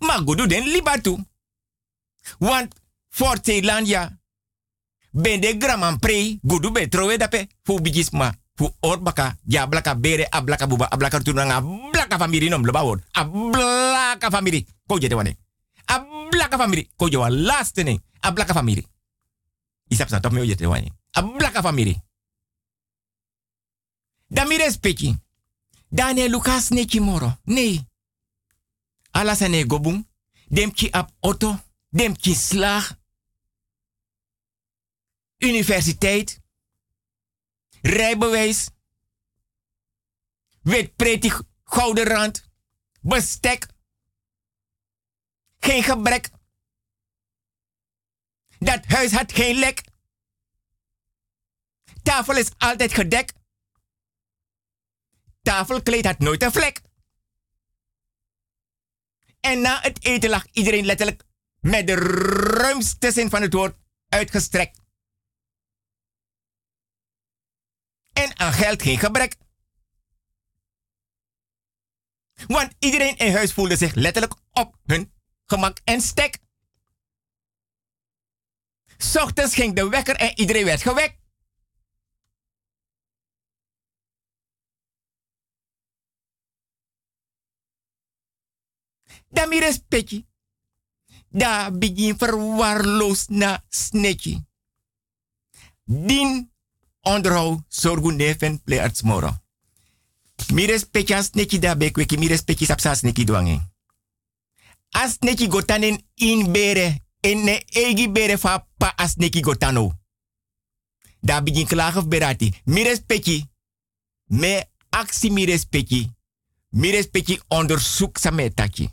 [0.00, 1.18] Ma gudu den libatu.
[2.38, 2.74] Want
[3.18, 4.20] for Thailandia.
[5.10, 6.38] Ben de graman pre.
[6.42, 7.48] Gudu dape.
[7.62, 8.32] Fu bigisma.
[8.54, 9.36] Fu orbaka.
[9.44, 10.26] Ja blaka bere.
[10.30, 10.86] A blaka buba.
[10.90, 11.20] A blaka
[12.18, 12.64] famiri nom.
[13.12, 14.66] A blaka famiri.
[14.86, 15.36] Ko jete wane.
[15.86, 16.90] A blaka famiri.
[16.96, 18.00] Ko jowa laste ne.
[18.20, 18.86] A blaka famiri.
[19.88, 20.92] Isap sa top me jete wane.
[21.12, 21.96] A blaka famiri.
[24.26, 25.16] Dan mi respecti.
[25.88, 27.38] Dane Lucas neki moro.
[27.44, 27.86] Nee.
[29.10, 30.06] Ala sane gobung.
[30.48, 31.58] Dem ki ap auto.
[31.88, 32.97] Dem ki slag.
[35.38, 36.40] Universiteit.
[37.82, 38.68] Rijbewijs.
[40.62, 42.48] Wit pretig gouden rand.
[43.00, 43.66] Bestek.
[45.58, 46.30] Geen gebrek.
[48.58, 49.82] Dat huis had geen lek.
[52.02, 53.36] Tafel is altijd gedekt.
[55.42, 56.80] Tafelkleed had nooit een vlek.
[59.40, 61.24] En na het eten lag iedereen letterlijk
[61.60, 63.76] met de ruimste zin van het woord
[64.08, 64.80] uitgestrekt.
[68.18, 69.36] En aan geld geen gebrek.
[72.46, 75.12] Want iedereen in huis voelde zich letterlijk op hun
[75.44, 76.38] gemak en stek.
[79.14, 81.18] Ochtends ging de wekker en iedereen werd gewekt.
[89.28, 90.26] Dan mi respecti.
[91.28, 94.46] Da begin verwaarloos na snetje.
[95.84, 96.52] Din
[97.08, 99.36] onderhoud zorgu neven plearts moro.
[100.52, 103.58] Mi respecti as snetje da bekweki mi respecti sapsa sneki dwange.
[104.90, 109.92] As sneki gotanen in bere en ne egi bere fa pa as sneki gotano.
[111.20, 112.54] Da begin klagen berati.
[112.64, 113.44] Mi respecti.
[114.26, 116.12] Me actie mi respecti.
[116.68, 118.88] Mi respecti onderzoek sa metaki.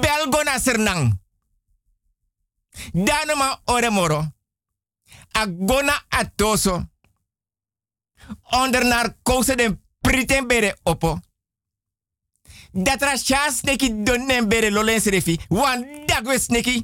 [0.00, 1.20] Belgona sernang.
[2.92, 4.35] Danoma oremoro.
[5.32, 6.84] Agona atoso.
[8.42, 11.20] Onder narcose den priten bere opo.
[12.72, 15.40] Datra chas neki donnen bere lolen serefi.
[15.48, 16.82] Wan dagwe sneki.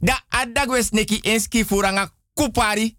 [0.00, 2.96] Da adagwes neki enski furanga kupari.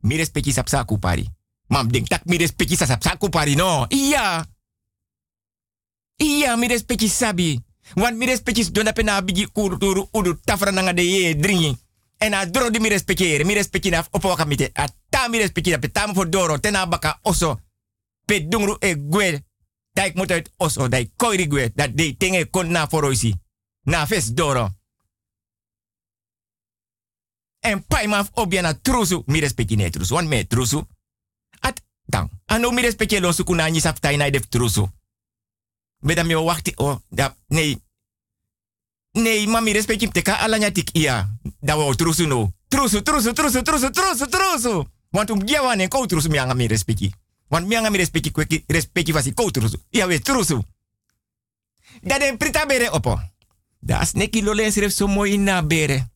[0.00, 1.28] Mi respecti sapsa kupari.
[1.68, 3.86] Mam denk tak mi sapsa kupari no.
[3.88, 4.46] Iya.
[6.16, 6.68] Iya mi
[7.08, 7.69] sabi.
[7.94, 11.78] Want mi respecti dona pena bigi kurturu udu tafra nanga de ye dringi.
[12.18, 13.46] En a dro di mi respecteren.
[13.46, 14.70] Mi respecti na opo wakamite.
[14.72, 16.58] A ta mi respecti na petam for doro.
[16.58, 17.60] Tena baka oso.
[18.24, 19.44] Pe dungru e gwe.
[19.92, 20.88] Ik moet uit oso.
[21.16, 21.70] Koiri gwe.
[21.74, 23.34] Dat de tinge kon na foroisi.
[23.82, 24.68] Na ves doro.
[27.60, 29.22] En pai maf obia na trusu.
[29.26, 30.14] Mi respecti ne trusu.
[30.14, 30.86] Want me trusu.
[31.60, 32.30] At dan.
[32.46, 34.90] Ano mi respecti lo suku na nyi saptai na def trusu.
[36.00, 36.72] Beda mi wakti.
[36.76, 37.76] Oh, da, nee.
[39.12, 41.28] Nee, mami respecti teka alanya tik iya.
[41.60, 42.52] Da wo trusu no.
[42.68, 44.86] Trusu, trusu, trusu, trusu, trusu, trusu.
[45.10, 47.14] Want um gia wane ko trusu mi anga mi respecti.
[47.48, 49.78] Want mi anga mi respecti kweki respecti vasi ko trusu.
[49.90, 50.64] Iya we trusu.
[52.02, 53.20] Da den prita bere opo.
[53.78, 56.06] Da as neki lo len sref so mooi na bere.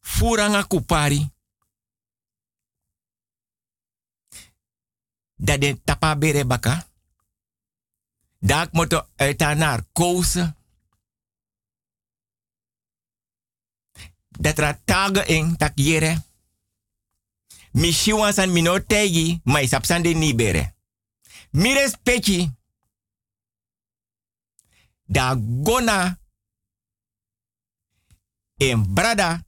[0.00, 1.30] Furanga kupari.
[5.36, 6.87] Da den tapa bere baka.
[8.38, 10.56] Da ik moet uit naar kozen.
[14.28, 16.22] Dat ra taga in tak yere.
[17.72, 20.74] Mi shiwan san mi no tegi, ma isap san de ni bere.
[21.50, 22.50] Mi respecti.
[25.04, 26.18] Da gona.
[28.56, 29.46] En brada.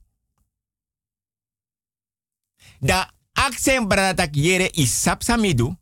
[2.79, 5.80] Da aksen brada tak yere isap samidu.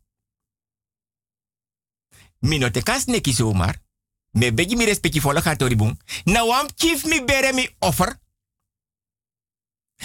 [2.40, 3.82] Mi no te kas neki zomaar.
[4.30, 6.00] Me begi mi respecti volle gaat oribung.
[6.24, 8.18] Na wam chief mi bere mi offer.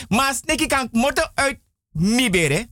[0.09, 1.59] Maar neki kan moto uit
[1.91, 2.67] mi bere.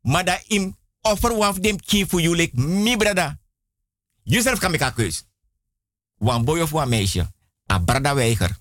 [0.00, 3.38] Maar im offer waf dem chief voor jullie mi brada.
[4.22, 5.24] Jezelf kan meka keus.
[6.14, 7.32] Wan boy of wan meisje.
[7.72, 8.56] A brada weiger.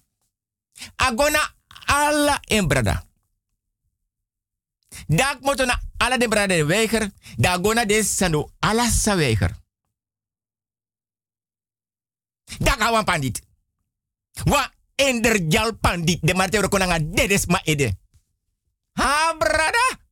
[0.96, 1.54] Agona
[1.86, 3.05] alla in brada.
[5.08, 7.12] Dak moto na ala de brada weiger.
[7.38, 9.52] Da gona de sando ala sa weiger.
[12.60, 13.42] Dak awan pandit.
[14.44, 17.98] Wa ender jal pandit de marte konanga dedes ma ede.
[18.94, 20.04] Ha brada.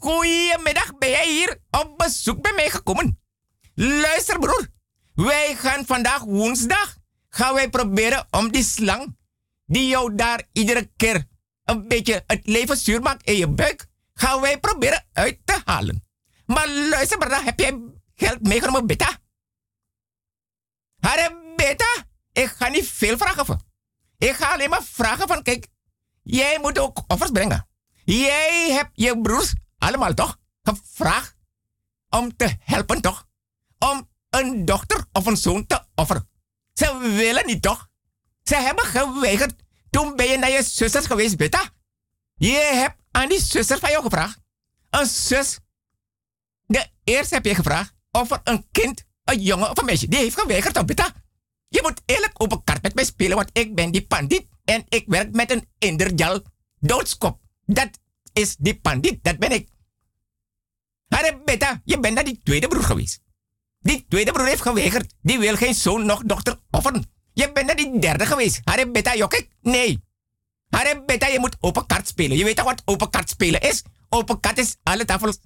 [0.00, 3.20] Goedemiddag, ben jij hier op bezoek bij mij gekomen?
[3.74, 4.68] Luister broer,
[5.14, 6.96] wij gaan vandaag woensdag,
[7.28, 9.16] gaan wij proberen om die slang,
[9.66, 11.24] die jou daar iedere keer
[11.64, 13.86] een beetje het leven zuur maakt in je buik,
[14.20, 16.04] gaan wij proberen uit te halen.
[16.46, 17.80] Maar luister brada, heb jij
[18.14, 19.18] geld meegenomen beta?
[20.98, 23.60] Hare beta, ik ga niet veel vragen van.
[24.18, 25.66] Ik ga alleen maar vragen van, kijk,
[26.22, 27.68] jij moet ook offers brengen.
[28.04, 31.36] Jij hebt je broers allemaal toch gevraagd
[32.08, 33.28] om te helpen toch?
[33.78, 36.28] Om een dochter of een zoon te offeren.
[36.72, 37.88] Ze willen niet toch?
[38.42, 39.62] Ze hebben geweigerd.
[39.90, 41.70] Toen ben je naar je zusters geweest, beta.
[42.34, 44.38] Je hebt aan die zusters van jou gevraagd.
[44.90, 45.58] Een zus.
[46.66, 50.08] De eerste heb je gevraagd of er een kind, een jongen of een meisje.
[50.08, 51.12] Die heeft geweigerd, beta?
[51.68, 54.46] Je moet eerlijk op een kaart met mij spelen, want ik ben die pandit.
[54.64, 56.42] En ik werk met een inderjal
[56.78, 57.40] doodskop.
[57.64, 57.88] Dat
[58.32, 59.68] is die pandit, dat ben ik.
[61.08, 63.20] Hare beta, je bent naar die tweede broer geweest.
[63.78, 65.14] Die tweede broer heeft geweigerd.
[65.22, 67.04] Die wil geen zoon nog dochter offeren.
[67.32, 68.60] Je bent naar die derde geweest.
[68.64, 69.48] Hare beta, jokkek?
[69.60, 70.04] Nee.
[70.70, 72.36] Hare beta, je moet open kaart spelen.
[72.36, 73.82] Je weet toch wat open kaart spelen is?
[74.08, 75.38] Open kaart is alle tafels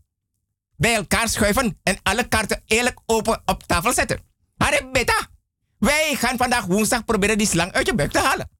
[0.76, 4.20] bij elkaar schuiven en alle kaarten eerlijk open op tafel zetten.
[4.56, 5.28] Hare beta,
[5.78, 8.50] wij gaan vandaag woensdag proberen die slang uit je buik te halen.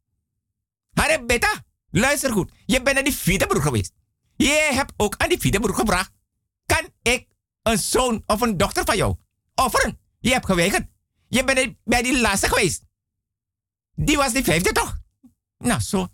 [0.93, 2.53] Hare beta, luister goed.
[2.66, 3.93] Je bent naar die vierde broer geweest.
[4.36, 6.12] Je hebt ook aan die vierde broer gevraagd.
[6.66, 7.28] Kan ik
[7.62, 9.16] een zoon of een dochter van jou
[9.55, 9.99] offeren?
[10.20, 10.86] Je hebt geweigerd.
[11.28, 12.82] Je bent bij die laatste geweest.
[13.95, 14.99] Die was die vijfde toch?
[15.59, 16.09] Nou, zo.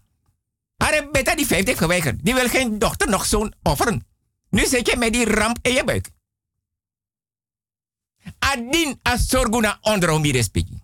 [0.80, 2.24] Hare beta die vijfde heeft geweigerd.
[2.24, 4.06] Die wil geen dochter nog zoon offeren.
[4.48, 6.10] Nu zit je met die ramp in je buik.
[8.38, 10.82] Adin asorguna ondro mi respecti.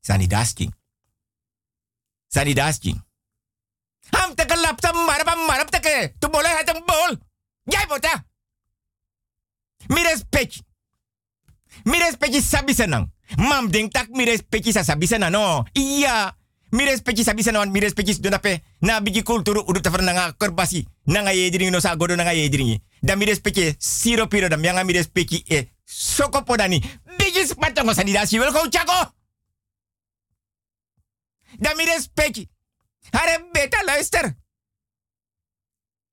[0.00, 0.74] Sani dasking.
[2.28, 3.04] Sani dasking.
[4.10, 6.14] Ham teke lapta marap marap teke.
[6.18, 7.16] Tu boleh het een bol.
[7.62, 8.24] Jij bota.
[9.86, 10.60] Mi respecti.
[11.82, 13.12] Mi respecti sabi senang.
[13.36, 15.64] Mam ding tak mi respecti sa sabi senang no.
[15.72, 16.36] Iya.
[16.74, 18.62] Mi respecti sabi senang mi respecti donape.
[18.78, 20.86] Na bigi kulturu udu tafer nanga kerbasi.
[21.04, 22.82] Nanga yedringi no sa godo nanga yedringi.
[23.00, 26.82] Da mi respecti siro piro da mianga mi respecti e soko podani.
[27.16, 29.14] Bigi spatongo sanidasi wel go chako.
[31.58, 31.84] Da mi.
[33.10, 34.34] Hare beta luister.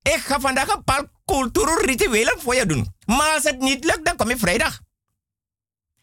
[0.02, 2.94] Ik ga vandaag een paar cultuur rituelen voor je doen.
[3.06, 4.80] Maar als het niet lukt, dan kom je vrijdag.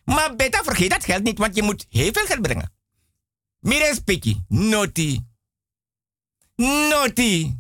[0.04, 2.79] Maar beta, vergeet dat geld niet, want je moet heel veel geld brengen.
[3.60, 5.20] Mire speki, noti.
[6.56, 7.58] Noti.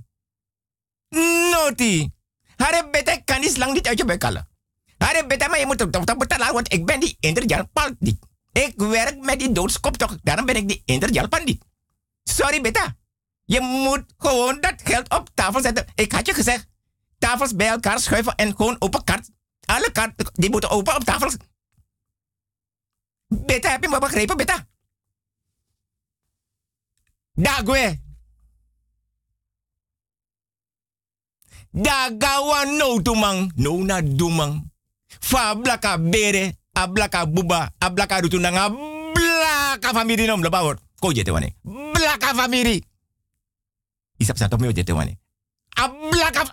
[1.51, 2.11] Noti.
[2.55, 4.47] Hare beta kan niet lang niet uit je bek halen.
[4.97, 7.69] Hare beta, maar je moet het betalen, want ik ben die interjaal
[7.99, 8.19] niet.
[8.51, 11.63] Ik werk met die doodskop toch, daarom ben ik die interjaal niet.
[12.23, 12.97] Sorry beta.
[13.45, 15.85] Je moet gewoon dat geld op tafel zetten.
[15.95, 16.67] Ik had je gezegd,
[17.17, 19.29] tafels bij elkaar schuiven en gewoon open kaart.
[19.65, 21.31] Alle kaarten, die moeten open op tafel.
[23.27, 24.67] Beta, heb je me begrepen, beta?
[27.39, 27.99] Dagwe.
[31.71, 34.67] Dagawa no tumang, no na dumang.
[35.21, 38.69] Fa blaka bere, a blaka buba, a blaka rutunanga,
[39.15, 40.77] blaka famiri nom lebawot.
[40.99, 41.55] Ko jete wane.
[41.63, 42.83] Blaka famiri.
[44.19, 45.15] Isap sa top me jete wane.
[45.79, 46.43] A blaka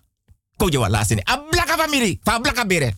[0.57, 1.23] Ko je wat ni.
[1.25, 2.95] A blaka famiri, fa blaka bere.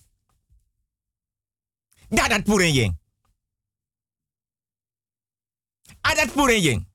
[2.08, 2.98] Da dat puren yeng.
[6.00, 6.87] A dat puren yeng.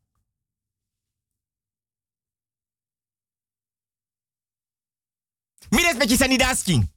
[5.73, 6.92] Mires met je.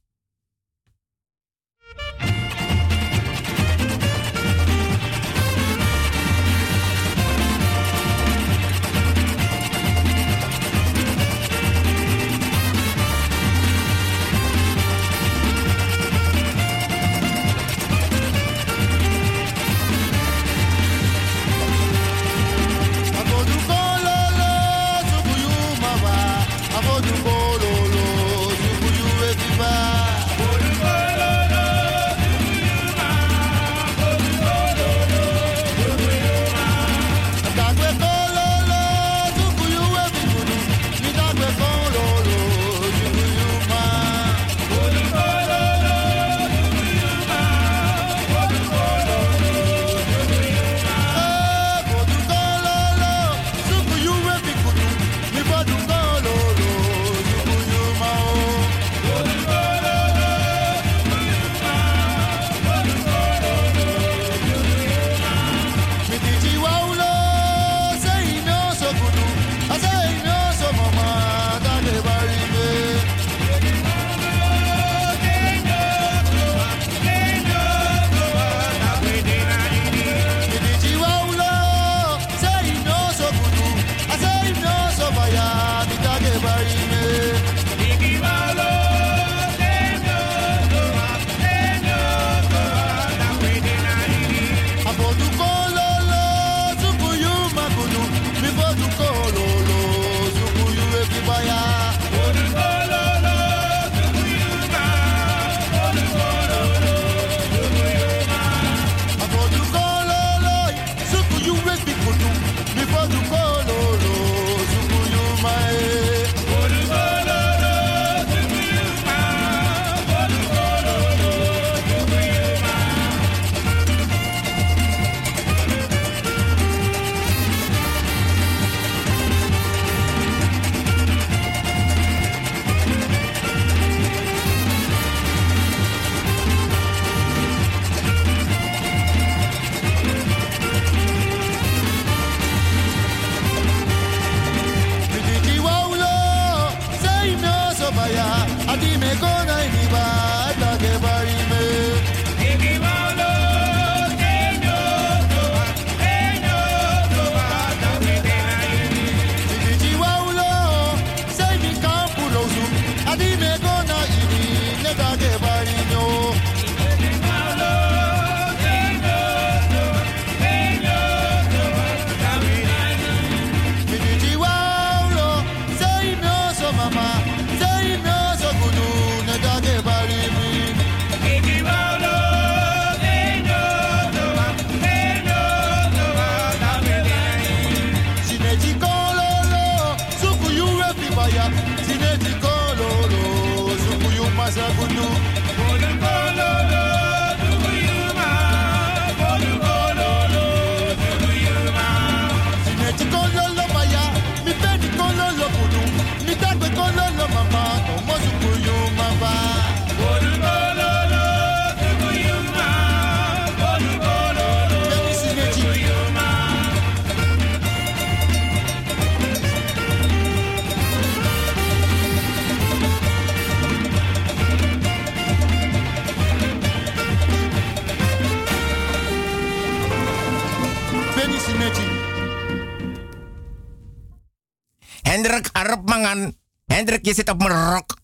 [236.77, 237.97] Hendrik, je zit op mijn rok.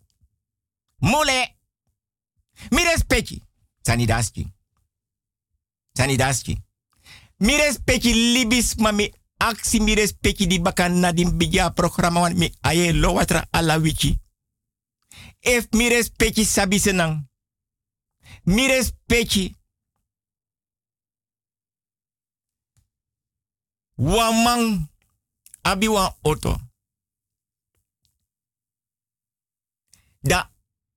[0.98, 1.56] Mole.
[2.70, 3.42] Mi respecti.
[3.82, 4.54] Sanidaski.
[5.92, 6.62] Sanidaski.
[7.38, 12.54] Mi respecti libis mami aksi mi respecti di bakan na di bija programma wan mi
[12.62, 14.20] aye lo watra ala wichi.
[15.40, 17.30] If mi respecti sabi senang.
[23.96, 24.90] Wamang
[25.62, 26.63] abi wan oto.
[30.24, 30.50] Da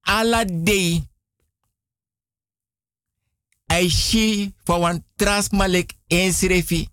[0.03, 1.03] ala day
[3.67, 6.89] ai shi wan trasmalek ensrefi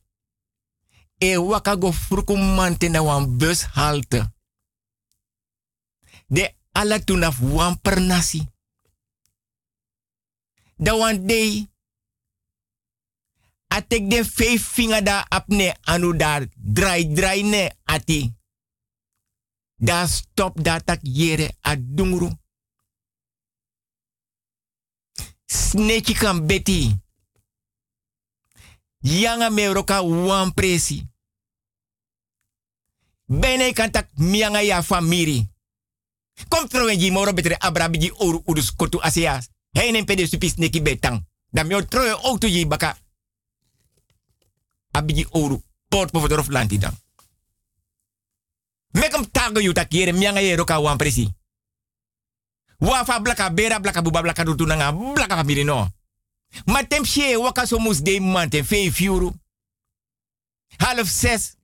[1.20, 1.92] e waka go
[2.56, 4.20] mante na wan bus halte.
[6.28, 8.42] De ala tunaf wan per nasi.
[10.78, 11.68] Da wan day
[13.68, 18.34] a tek de vijf vinger da apne anu daar drai drai ne ati.
[19.84, 22.32] Da stop da tak yere a dungru.
[25.46, 26.96] Sneki kan beti.
[29.00, 31.04] Yanga me roka wan presi.
[33.26, 35.52] Bene kan tak mianga ya famiri.
[36.48, 39.50] Kom trowen moro betre abrabiji oru udus kotu asias.
[39.72, 41.28] Heinen pede supi sneki betang.
[41.52, 42.98] Dan mi troye auto yi baka.
[44.92, 46.98] Abiji oru port po fodorof lanti dan.
[48.94, 51.34] Mekom tago yu tak yere mianga ye roka wan presi.
[52.80, 55.90] Wafa blaka bera blaka buba blaka dutu blaka no.
[56.66, 59.34] Maar tem she waka so mus de mante vijf euro.
[60.78, 61.56] Half zes.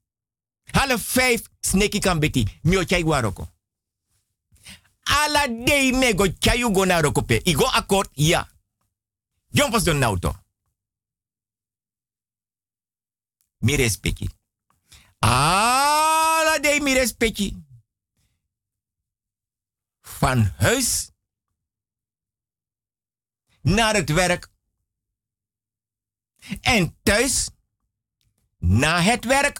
[0.71, 2.47] Half vijf sneki kan beti.
[2.61, 3.47] Mio chai waroko.
[5.03, 7.41] Ala day me go chayu go na roko pe.
[7.43, 8.47] Igo akkoord ja.
[9.51, 10.35] Jompos don nauto.
[13.59, 14.29] Mi respecti.
[15.19, 16.08] Ala
[16.59, 17.63] day mi respecti.
[20.01, 21.11] Van huis
[23.61, 24.49] naar het werk
[26.61, 27.49] en thuis
[28.57, 29.59] na het werk.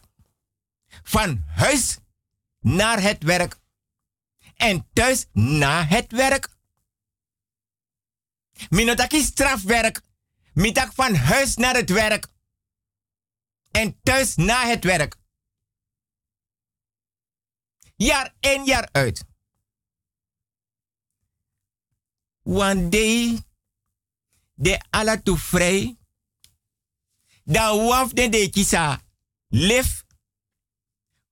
[1.03, 1.97] Van huis
[2.59, 3.59] naar het werk.
[4.55, 6.49] En thuis na het werk.
[8.69, 10.01] Minotaki strafwerk.
[10.53, 12.27] Mitak van huis naar het werk.
[13.71, 15.18] En thuis na het werk.
[17.99, 19.23] Jaar in jaar uit.
[22.43, 23.43] One day,
[24.53, 25.97] de ala tu vrij
[27.43, 29.01] da waf de de kisa
[29.47, 30.01] liv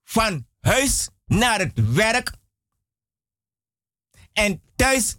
[0.03, 2.31] van huis naar het werk
[4.33, 5.15] en thuis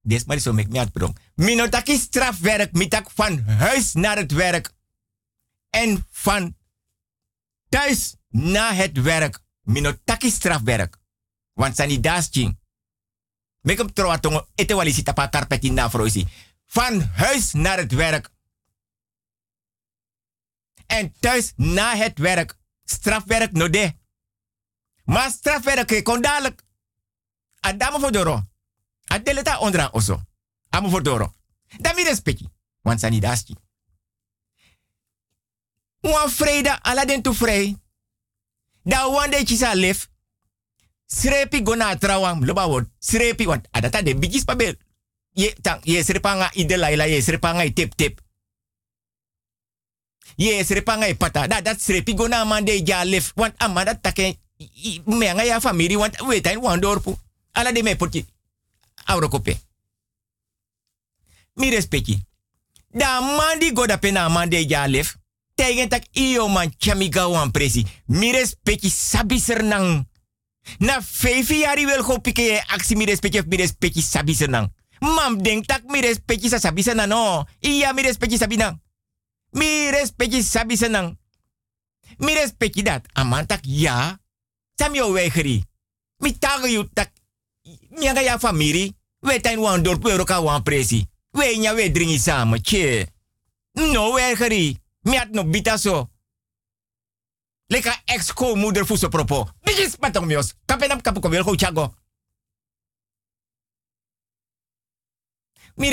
[0.00, 1.18] Des maar zo mek me uitbrong.
[1.34, 4.72] Minotaki strafwerk mitak van huis naar het werk
[5.70, 6.56] en van
[7.68, 9.40] thuis naar het werk.
[9.70, 10.98] Minotaki strafwerk.
[11.52, 12.58] Want sani daasting.
[13.60, 16.26] Mek hem trouwatongo ete walisi tapa karpeti na froisi.
[16.66, 18.30] Van huis naar het werk
[20.86, 22.58] en thuis na het werk.
[22.84, 23.94] Strafwerk no de.
[25.04, 26.62] Maar strafwerk kon dadelijk.
[27.60, 28.42] Adamo voor doro.
[29.04, 30.22] Adeleta ondra oso.
[30.68, 31.34] Amo voor doro.
[31.78, 32.48] Dan mi respecti.
[32.80, 33.54] Want sani daski.
[36.00, 37.76] Wan vrede ala den tu vrij.
[38.84, 39.74] Da wan de chisa.
[41.06, 42.86] Srepi gona trawam loba word.
[43.00, 44.76] Srepi want adata de bigis pabel.
[45.34, 48.20] Ye tang ye srepanga ide laila ye srepanga tip tip.
[50.36, 51.48] Ye srepanga pata.
[51.48, 53.32] Da dat srepi go na mande ja lef.
[53.36, 54.38] Want amanda take
[55.06, 57.18] menga ya famiri want we tain wan dorpu.
[57.54, 58.24] Ala de me poti.
[59.06, 59.58] Auro kope.
[61.56, 62.22] Mi respecti.
[62.94, 65.16] Da mandi go da pena mande ja lef.
[65.60, 66.72] Tegen tak iyo man
[67.52, 67.84] presi.
[68.08, 70.08] Mi respecti sabi sernang.
[70.80, 74.72] Na fevi yari wel go pike ye aksi mi respecti of mi respecti sabi sernang.
[75.00, 77.44] Mam denk tak mi respecti sa sabi sernang no.
[77.60, 78.80] Iya mi respecti sabi nang.
[79.52, 81.18] Mi respecti sabi senang.
[82.18, 83.04] Mi respecti dat.
[83.12, 84.16] Amantak ja.
[84.80, 85.60] Sam yo weigeri.
[86.24, 86.36] Mi
[86.72, 87.12] yu tak.
[88.00, 88.96] Mi anga ya famiri.
[89.20, 91.04] We tain wan dorp we roka wan presi.
[91.36, 92.62] We nya we dringi samen.
[92.62, 93.12] Tje.
[93.76, 94.79] No weigeri.
[95.02, 96.10] Mi at no bita so.
[97.68, 99.48] Leka ex-co moeder fuso propo.
[99.64, 100.54] Bigis patong mios.
[100.66, 101.94] Kapenam kapu ko go chago.
[105.76, 105.90] Mi.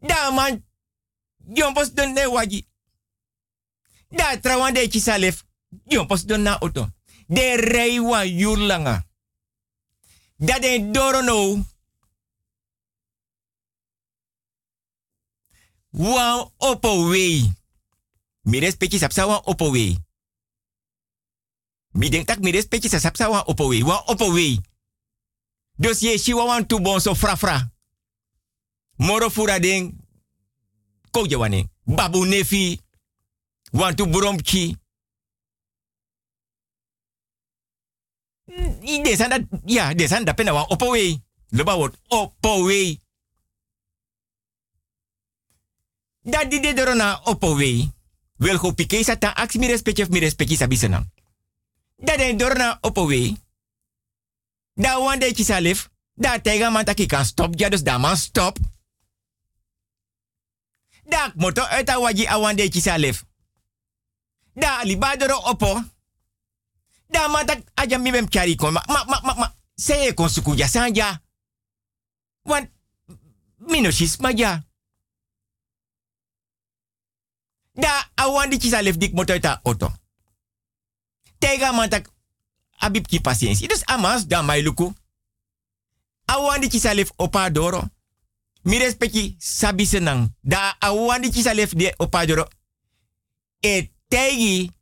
[0.00, 0.62] Da man
[1.48, 2.66] Jompos don ne waji.
[4.10, 5.44] Da trawan de chisalef.
[5.86, 6.88] Jompos don na auto.
[7.26, 9.06] De rei wa yurlanga.
[10.36, 11.64] Da de doro no.
[15.98, 17.52] Wan opo wei.
[18.42, 19.98] Mi respecti sapsa wan opo wei.
[21.92, 23.42] Mi denk tak mi respecti sa sapsa wan.
[23.84, 24.60] Wan opowei.
[25.74, 27.72] Dus je shi wan tu bon so fra fra.
[28.96, 29.94] Moro fura ding.
[31.10, 31.68] Koje.
[31.84, 32.80] Babu nefi.
[33.72, 34.76] Wan tu bromchi.
[39.02, 41.22] Desan ja, desan dat pena wan opowei.
[41.48, 43.00] Loba wordt opowei.
[46.28, 47.92] Dat die de dorona opowei.
[48.36, 50.56] Wil go pike sa ta aksi mi respecti of mi respecti.
[51.96, 53.36] Dat den opowei.
[54.74, 55.88] Da wan de chisalif.
[56.14, 57.58] Da tega man kan stop.
[57.58, 58.58] Ja, dus da man stop.
[61.04, 63.12] Da moto uit a wagi a.
[64.54, 65.82] Da alibadoro opo.
[67.08, 68.72] Da man tak aja mi bem kari kon.
[68.72, 69.54] Ma, ma, ma, ma, ma.
[69.74, 71.22] Seye kon suku ja sanja.
[72.42, 72.70] Wan,
[73.56, 74.67] minoshis ma ja.
[77.78, 79.92] Da awan di chisalif dik moto uit a auto.
[81.38, 82.10] Tega man tak
[82.78, 83.66] abib ki pasiensi.
[83.66, 84.92] Dus amas da mai luku.
[86.24, 87.82] Awan di chisalif opa doro.
[88.62, 90.34] Mi respecti sabi senang.
[90.40, 92.48] Da awan di chisalif de opa doro.
[93.60, 94.72] E tegi.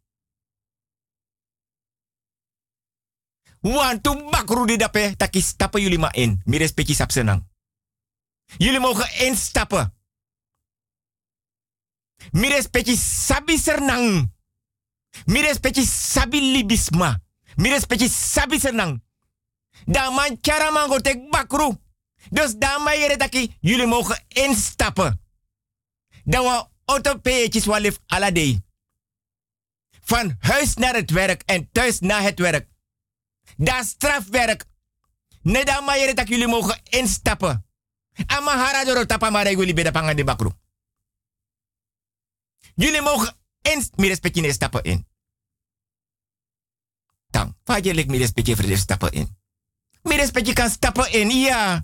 [3.61, 6.41] Wan tu bakru di dape taki stappen jullie maar in.
[6.45, 7.45] Mi respecti sap senang.
[8.57, 9.96] Jullie mogen instappen.
[12.33, 14.33] Mi respecti sabi senang.
[15.25, 17.21] Mi respecti sabi libisma.
[17.57, 19.03] Mi respecti sabi senang.
[19.85, 20.39] Da man
[20.73, 21.77] man tek bakru.
[22.31, 25.21] Dus da man yere taki jullie mogen instappen.
[26.25, 28.61] Dan wa auto peetjes walif aladei.
[30.01, 32.69] Van huis naar het werk en thuis naar het werk.
[33.57, 34.65] Da strafwerk.
[35.43, 37.65] Ne da man yere taki jullie mogen instappen.
[38.27, 40.51] Ama hara doro tapa mara beda pangan bakru.
[42.77, 45.07] Jullie mogen in, mi respecti ne stappen in.
[47.31, 49.37] Dan, waar je lik mi respecti voor stappen in.
[50.03, 51.83] Respecti kan stappen in, ja.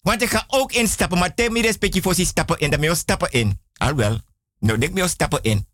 [0.00, 2.94] Want ik ga ook instappen, maar te mi respecti voor si stappen in, dan mi
[2.94, 3.60] stappen in.
[3.72, 4.20] Al wel,
[4.58, 5.66] nou dik mi stappen in.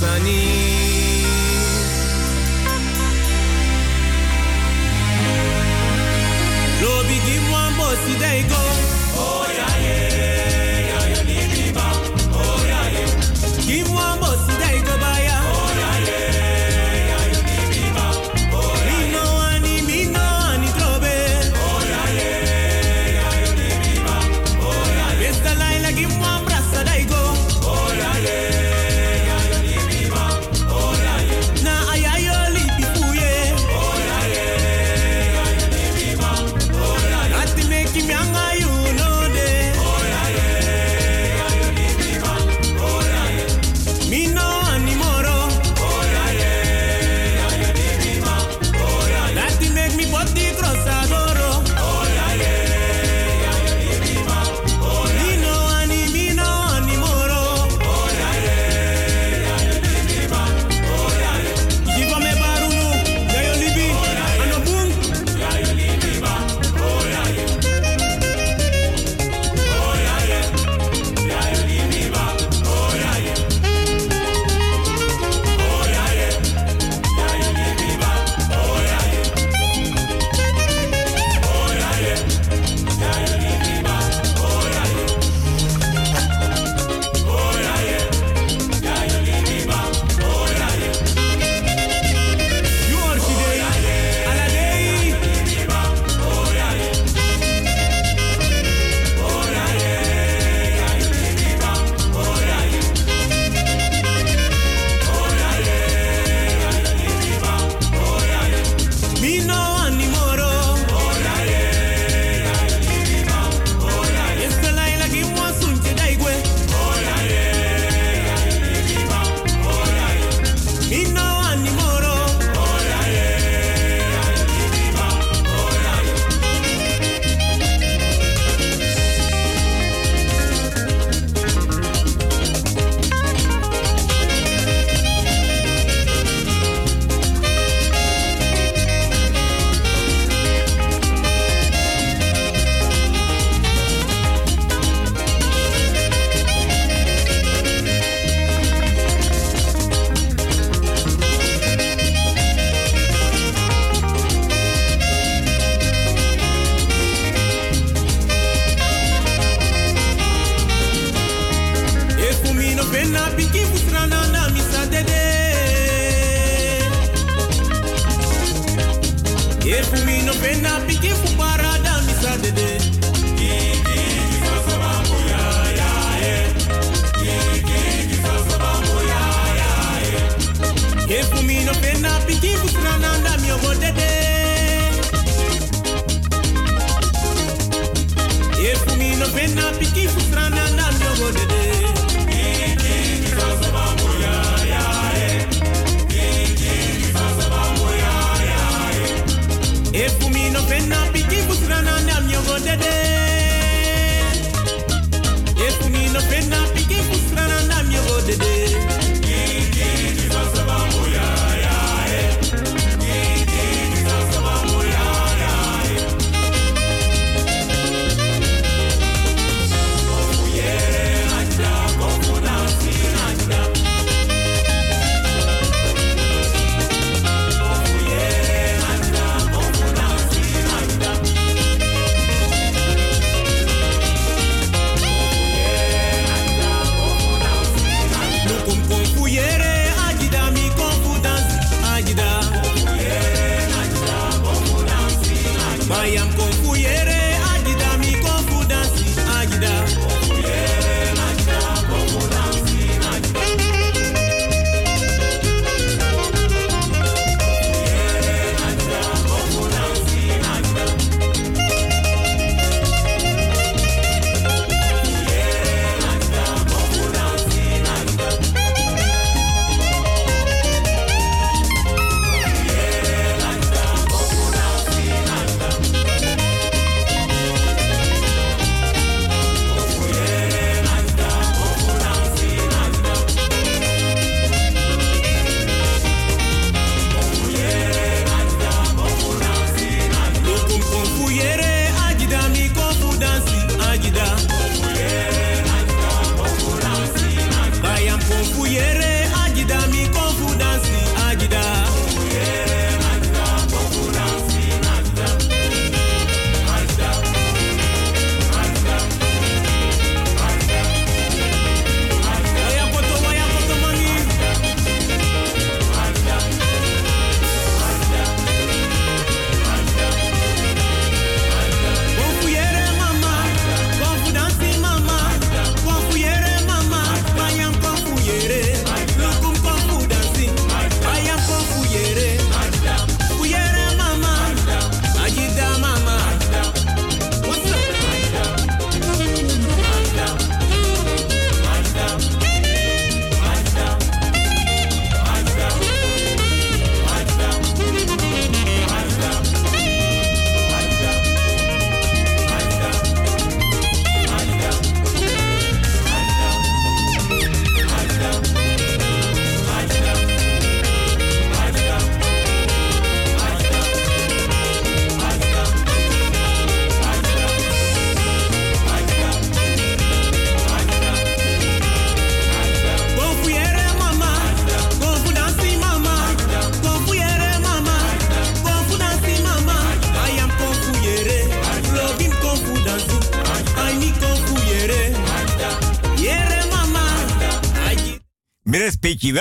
[0.00, 0.37] Wants a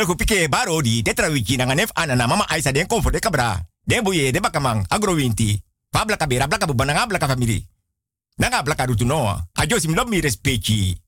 [0.06, 3.58] kupike baro di tetra wiki na nganef anana mama aisa den comfort de kabra.
[3.88, 5.64] Den buye de bakamang agrowinti.
[5.94, 7.64] Fa blaka bera blaka bubana nga blaka family.
[8.38, 9.48] Nanga blaka rutu noa.
[9.56, 11.07] Ajo sim lob mi respecti.